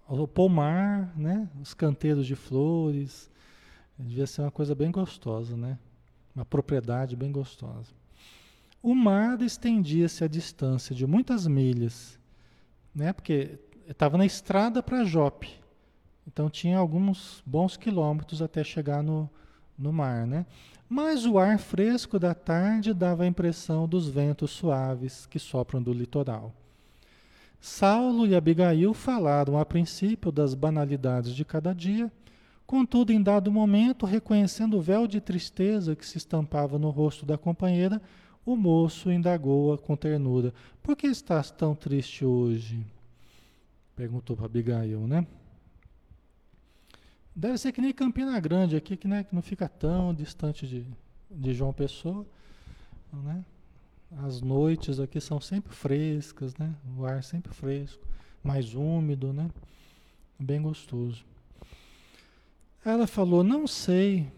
[0.07, 1.49] ao pomar, né?
[1.62, 3.30] Os canteiros de flores,
[3.99, 5.78] Devia ser uma coisa bem gostosa, né?
[6.34, 7.92] Uma propriedade bem gostosa.
[8.82, 12.18] O mar estendia-se a distância de muitas milhas,
[12.95, 13.12] né?
[13.12, 15.49] Porque estava na estrada para Jope.
[16.26, 19.30] Então tinha alguns bons quilômetros até chegar no,
[19.78, 20.45] no mar, né?
[20.95, 25.92] Mas o ar fresco da tarde dava a impressão dos ventos suaves que sopram do
[25.92, 26.55] litoral.
[27.61, 32.12] Saulo e Abigail falaram a princípio das banalidades de cada dia,
[32.64, 37.36] contudo, em dado momento, reconhecendo o véu de tristeza que se estampava no rosto da
[37.36, 38.01] companheira,
[38.47, 42.86] o moço indagou-a com ternura: Por que estás tão triste hoje?
[43.97, 45.26] Perguntou para Abigail, né?
[47.35, 50.87] Deve ser que nem Campina Grande aqui, que, né, que não fica tão distante de,
[51.30, 52.24] de João Pessoa,
[53.12, 53.45] né?
[54.22, 56.72] As noites aqui são sempre frescas, né?
[56.97, 58.07] O ar sempre fresco,
[58.43, 59.51] mais úmido, né?
[60.39, 61.24] Bem gostoso.
[62.85, 64.30] Ela falou: Não sei,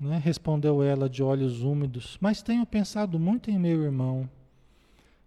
[0.00, 0.18] né?
[0.24, 4.28] respondeu ela de olhos úmidos, mas tenho pensado muito em meu irmão.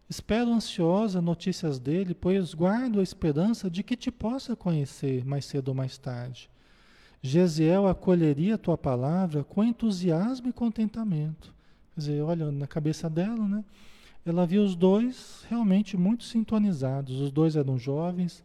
[0.10, 5.70] Espero ansiosa notícias dele, pois guardo a esperança de que te possa conhecer mais cedo
[5.70, 6.50] ou mais tarde.
[7.22, 11.54] Gesiel acolheria a tua palavra com entusiasmo e contentamento.
[11.94, 13.64] Quer dizer, olha, na cabeça dela, né?
[14.26, 17.20] Ela viu os dois realmente muito sintonizados.
[17.20, 18.44] Os dois eram jovens,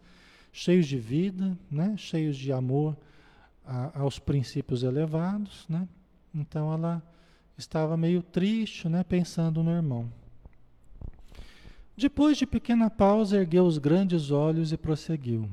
[0.53, 1.95] cheios de vida, né?
[1.99, 2.97] cheios de amor
[3.65, 5.67] a, aos princípios elevados.
[5.69, 5.87] Né?
[6.35, 7.03] Então ela
[7.59, 9.05] estava meio triste, né?
[9.05, 10.11] pensando no irmão.
[11.95, 15.49] Depois de pequena pausa, ergueu os grandes olhos e prosseguiu.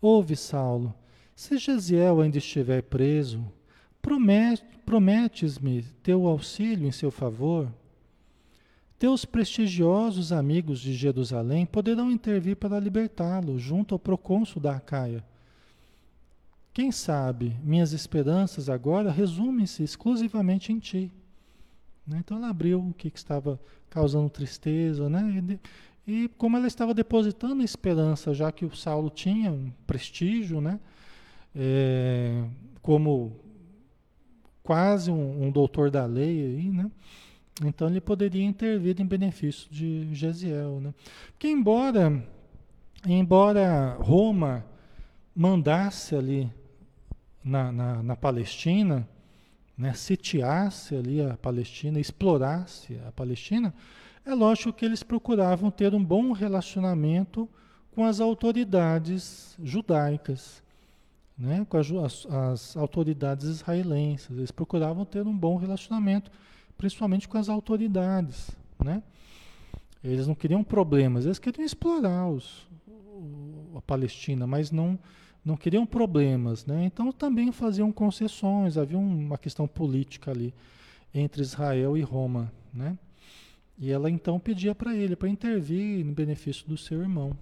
[0.00, 0.94] Ouve, Saulo,
[1.40, 3.42] se Gesiel ainda estiver preso,
[4.84, 7.72] prometes-me teu auxílio em seu favor?
[8.98, 15.24] Teus prestigiosos amigos de Jerusalém poderão intervir para libertá-lo junto ao procônsul da Acaia.
[16.74, 21.10] Quem sabe minhas esperanças agora resumem-se exclusivamente em ti.
[22.06, 22.18] Né?
[22.18, 25.58] Então ela abriu o que, estava causando tristeza, né?
[26.06, 30.78] E, e, como ela estava depositando esperança, já que o Saulo tinha um prestígio, né?
[31.54, 32.44] É,
[32.82, 33.36] como
[34.62, 36.90] quase um, um, doutor da lei aí, né?
[37.64, 40.94] Então ele poderia intervir em benefício de Gesiel, né?
[41.32, 42.24] Porque embora,
[43.06, 44.64] embora Roma
[45.34, 46.50] mandasse ali
[47.44, 49.08] na, na, na Palestina,
[49.76, 53.74] né, sitiasse ali a Palestina, explorasse a Palestina,
[54.24, 57.48] é lógico que eles procuravam ter um bom relacionamento
[57.90, 60.62] com as autoridades judaicas
[61.40, 64.30] né, com as, as, autoridades israelenses.
[64.30, 66.30] Eles procuravam ter um bom relacionamento,
[66.76, 68.50] principalmente com as autoridades.
[68.78, 69.02] Né?
[70.04, 72.68] Eles não queriam problemas, eles queriam explorar os,
[73.74, 74.98] a Palestina, mas não,
[75.42, 76.66] não queriam problemas.
[76.66, 76.84] Né?
[76.84, 80.52] Então também faziam concessões, havia uma questão política ali
[81.14, 82.52] entre Israel e Roma.
[82.72, 82.98] Né?
[83.78, 87.34] E ela então pedia para ele para intervir em benefício do seu irmão.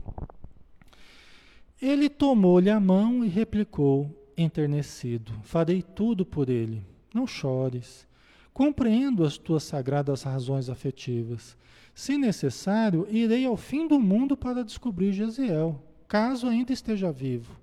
[1.81, 6.85] Ele tomou-lhe a mão e replicou, enternecido: Farei tudo por ele.
[7.15, 8.07] Não chores.
[8.53, 11.57] Compreendo as tuas sagradas razões afetivas.
[11.95, 17.57] Se necessário, irei ao fim do mundo para descobrir Jezeel, caso ainda esteja vivo.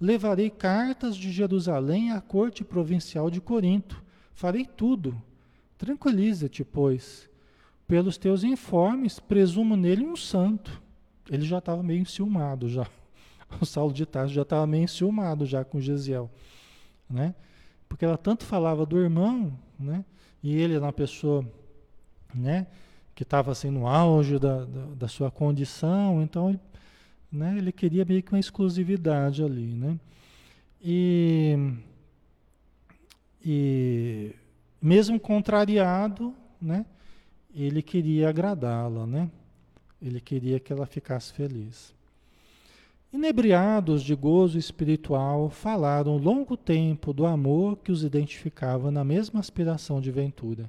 [0.00, 4.02] Levarei cartas de Jerusalém à corte provincial de Corinto.
[4.34, 5.20] Farei tudo.
[5.78, 7.30] Tranquiliza-te, pois.
[7.86, 10.82] Pelos teus informes, presumo nele um santo.
[11.30, 12.86] Ele já estava meio enciumado já.
[13.60, 16.30] o Saulo de Tarso já estava meio enciumado já com Gesiel,
[17.08, 17.34] né?
[17.88, 20.04] Porque ela tanto falava do irmão, né?
[20.42, 21.44] E ele era uma pessoa,
[22.34, 22.66] né?
[23.14, 26.60] Que estava assim no auge da, da, da, sua condição, então ele,
[27.32, 27.56] né?
[27.56, 29.98] ele queria meio que uma exclusividade ali, né?
[30.82, 31.56] E,
[33.44, 34.34] e
[34.80, 36.84] mesmo contrariado, né?
[37.54, 39.30] Ele queria agradá-la, né?
[40.00, 41.95] Ele queria que ela ficasse feliz.
[43.12, 50.00] Inebriados de gozo espiritual, falaram longo tempo do amor que os identificava na mesma aspiração
[50.00, 50.68] de ventura.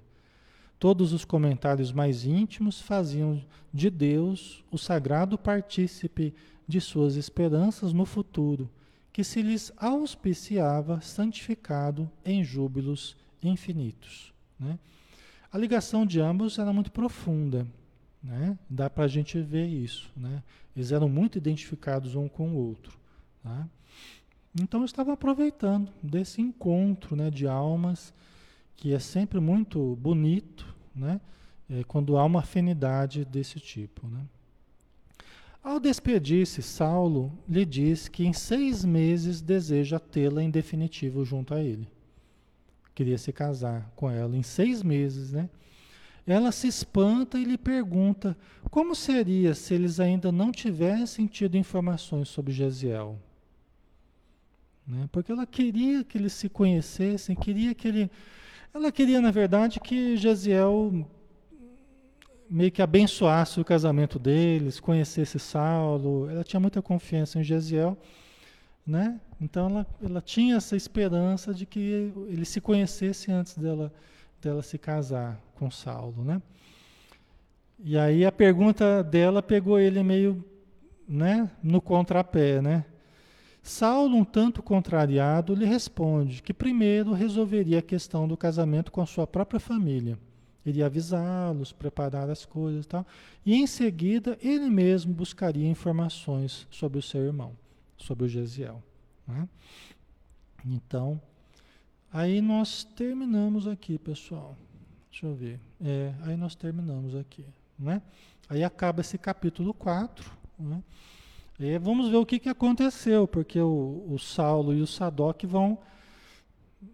[0.79, 6.33] Todos os comentários mais íntimos faziam de Deus o sagrado partícipe
[6.67, 8.69] de suas esperanças no futuro,
[9.11, 14.31] que se lhes auspiciava santificado em júbilos infinitos.
[14.59, 14.77] Né?
[15.51, 17.65] A ligação de ambos era muito profunda,
[18.23, 18.57] né?
[18.69, 20.11] Dá para a gente ver isso.
[20.15, 20.43] Né?
[20.75, 22.97] Eles eram muito identificados um com o outro.
[23.43, 23.67] Tá?
[24.61, 28.13] Então eu estava aproveitando desse encontro né, de almas,
[28.75, 31.19] que é sempre muito bonito, né?
[31.69, 34.07] É, quando há uma afinidade desse tipo.
[34.07, 34.25] Né?
[35.61, 41.61] Ao despedir-se, Saulo lhe diz que em seis meses deseja tê-la em definitivo junto a
[41.61, 41.89] ele.
[42.95, 45.49] Queria se casar com ela em seis meses, né?
[46.27, 48.37] Ela se espanta e lhe pergunta
[48.69, 53.17] como seria se eles ainda não tivessem tido informações sobre Gesiel.
[54.85, 55.07] né?
[55.09, 58.11] Porque ela queria que eles se conhecessem, queria que ele.
[58.73, 61.07] Ela queria, na verdade, que Gesiel
[62.49, 66.29] meio que abençoasse o casamento deles, conhecesse Saulo.
[66.29, 67.97] Ela tinha muita confiança em Gesiel,
[68.85, 69.19] né?
[69.39, 71.79] Então ela, ela tinha essa esperança de que
[72.27, 73.93] ele se conhecesse antes dela,
[74.41, 76.41] dela se casar com Saulo, né?
[77.79, 80.43] E aí a pergunta dela pegou ele meio,
[81.07, 82.85] né, no contrapé, né?
[83.61, 89.05] Saulo, um tanto contrariado, lhe responde que primeiro resolveria a questão do casamento com a
[89.05, 90.17] sua própria família.
[90.65, 93.05] Iria avisá-los, preparar as coisas e tal.
[93.45, 97.53] E em seguida, ele mesmo buscaria informações sobre o seu irmão,
[97.97, 98.81] sobre o Gesiel.
[99.27, 99.47] Né?
[100.65, 101.21] Então,
[102.11, 104.57] aí nós terminamos aqui, pessoal.
[105.17, 105.59] Deixa eu ver.
[105.83, 107.43] É, aí nós terminamos aqui.
[107.79, 108.03] Né?
[108.47, 110.31] Aí acaba esse capítulo 4.
[110.59, 110.83] Né?
[111.59, 115.79] E vamos ver o que, que aconteceu, porque o, o Saulo e o Sadoc vão.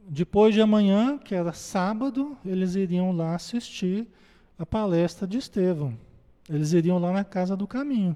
[0.07, 4.07] Depois de amanhã, que era sábado, eles iriam lá assistir
[4.57, 5.93] a palestra de Estevão.
[6.49, 8.15] Eles iriam lá na casa do caminho.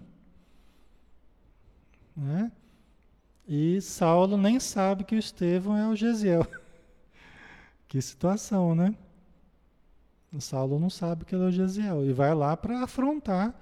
[2.16, 2.49] Né?
[3.45, 6.47] E Saulo nem sabe que o Estevão é o Gesiel.
[7.89, 8.95] que situação, né?
[10.42, 12.06] Saulo não sabe que ele é o Gesiel.
[12.06, 13.54] E vai lá para afrontar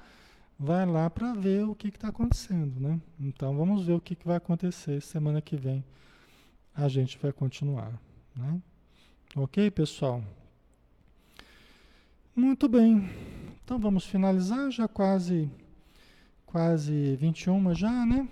[0.57, 2.99] vai lá para ver o que está acontecendo, né?
[3.19, 5.83] Então vamos ver o que, que vai acontecer semana que vem.
[6.73, 7.99] A gente vai continuar,
[8.35, 8.61] né?
[9.35, 10.23] Ok, pessoal?
[12.35, 13.09] Muito bem.
[13.63, 15.49] Então vamos finalizar, já quase
[16.45, 18.27] quase 21 já, né?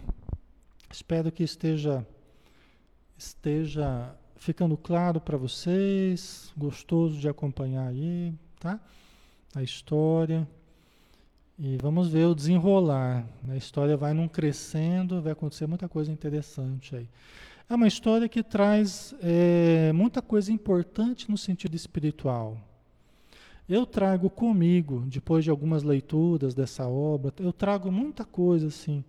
[0.90, 2.06] Espero que esteja
[3.18, 8.78] esteja ficando claro para vocês, gostoso de acompanhar aí, tá?
[9.56, 10.46] A história.
[11.58, 13.26] E vamos ver o desenrolar.
[13.48, 17.08] A história vai num crescendo, vai acontecer muita coisa interessante aí.
[17.70, 22.58] É uma história que traz é, muita coisa importante no sentido espiritual.
[23.70, 29.06] Eu trago comigo, depois de algumas leituras dessa obra, eu trago muita coisa assim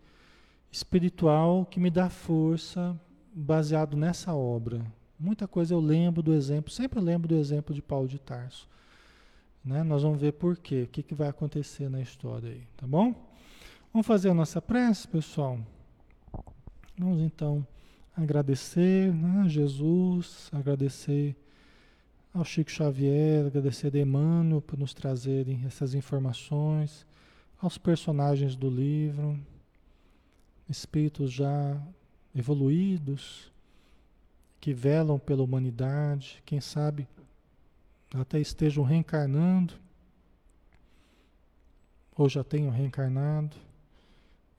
[0.70, 2.96] espiritual que me dá força
[3.34, 4.80] baseado nessa obra.
[5.24, 8.68] Muita coisa eu lembro do exemplo, sempre lembro do exemplo de Paulo de Tarso.
[9.64, 9.82] Né?
[9.82, 13.14] Nós vamos ver por quê, o que, que vai acontecer na história aí, tá bom?
[13.90, 15.58] Vamos fazer a nossa prece, pessoal?
[16.98, 17.66] Vamos então
[18.14, 21.34] agradecer né, a Jesus, agradecer
[22.34, 27.06] ao Chico Xavier, agradecer a Emmanuel por nos trazerem essas informações,
[27.62, 29.40] aos personagens do livro,
[30.68, 31.80] espíritos já
[32.36, 33.53] evoluídos,
[34.64, 37.06] que velam pela humanidade, quem sabe
[38.14, 39.74] até estejam reencarnando,
[42.16, 43.54] ou já tenham reencarnado,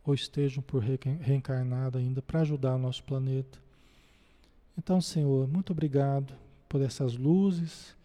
[0.06, 3.58] ou estejam por reencarnar ainda para ajudar o nosso planeta.
[4.78, 6.36] Então, Senhor, muito obrigado
[6.70, 7.96] por essas luzes,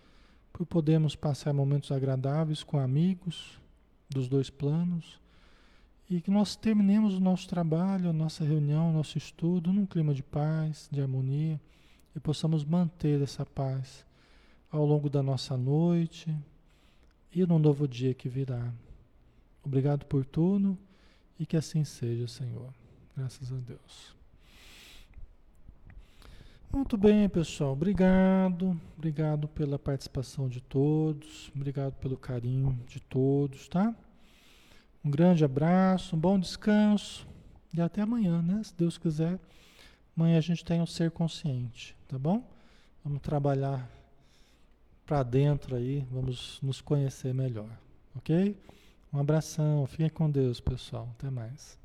[0.54, 3.60] por podermos passar momentos agradáveis com amigos
[4.08, 5.20] dos dois planos
[6.08, 10.14] e que nós terminemos o nosso trabalho, a nossa reunião, o nosso estudo num clima
[10.14, 11.60] de paz, de harmonia
[12.14, 14.04] e possamos manter essa paz
[14.70, 16.34] ao longo da nossa noite
[17.32, 18.72] e no novo dia que virá.
[19.64, 20.76] Obrigado por tudo
[21.38, 22.72] e que assim seja, Senhor.
[23.16, 24.14] Graças a Deus.
[26.72, 27.72] Muito bem, pessoal.
[27.72, 28.80] Obrigado.
[28.96, 31.50] Obrigado pela participação de todos.
[31.54, 33.94] Obrigado pelo carinho de todos, tá?
[35.04, 37.26] Um grande abraço, um bom descanso
[37.74, 38.62] e até amanhã, né?
[38.62, 39.40] Se Deus quiser.
[40.16, 42.42] Amanhã a gente tem um ser consciente, tá bom?
[43.04, 43.88] Vamos trabalhar
[45.06, 47.70] para dentro aí, vamos nos conhecer melhor,
[48.16, 48.56] ok?
[49.12, 51.08] Um abração, fiquem com Deus, pessoal.
[51.16, 51.78] Até mais.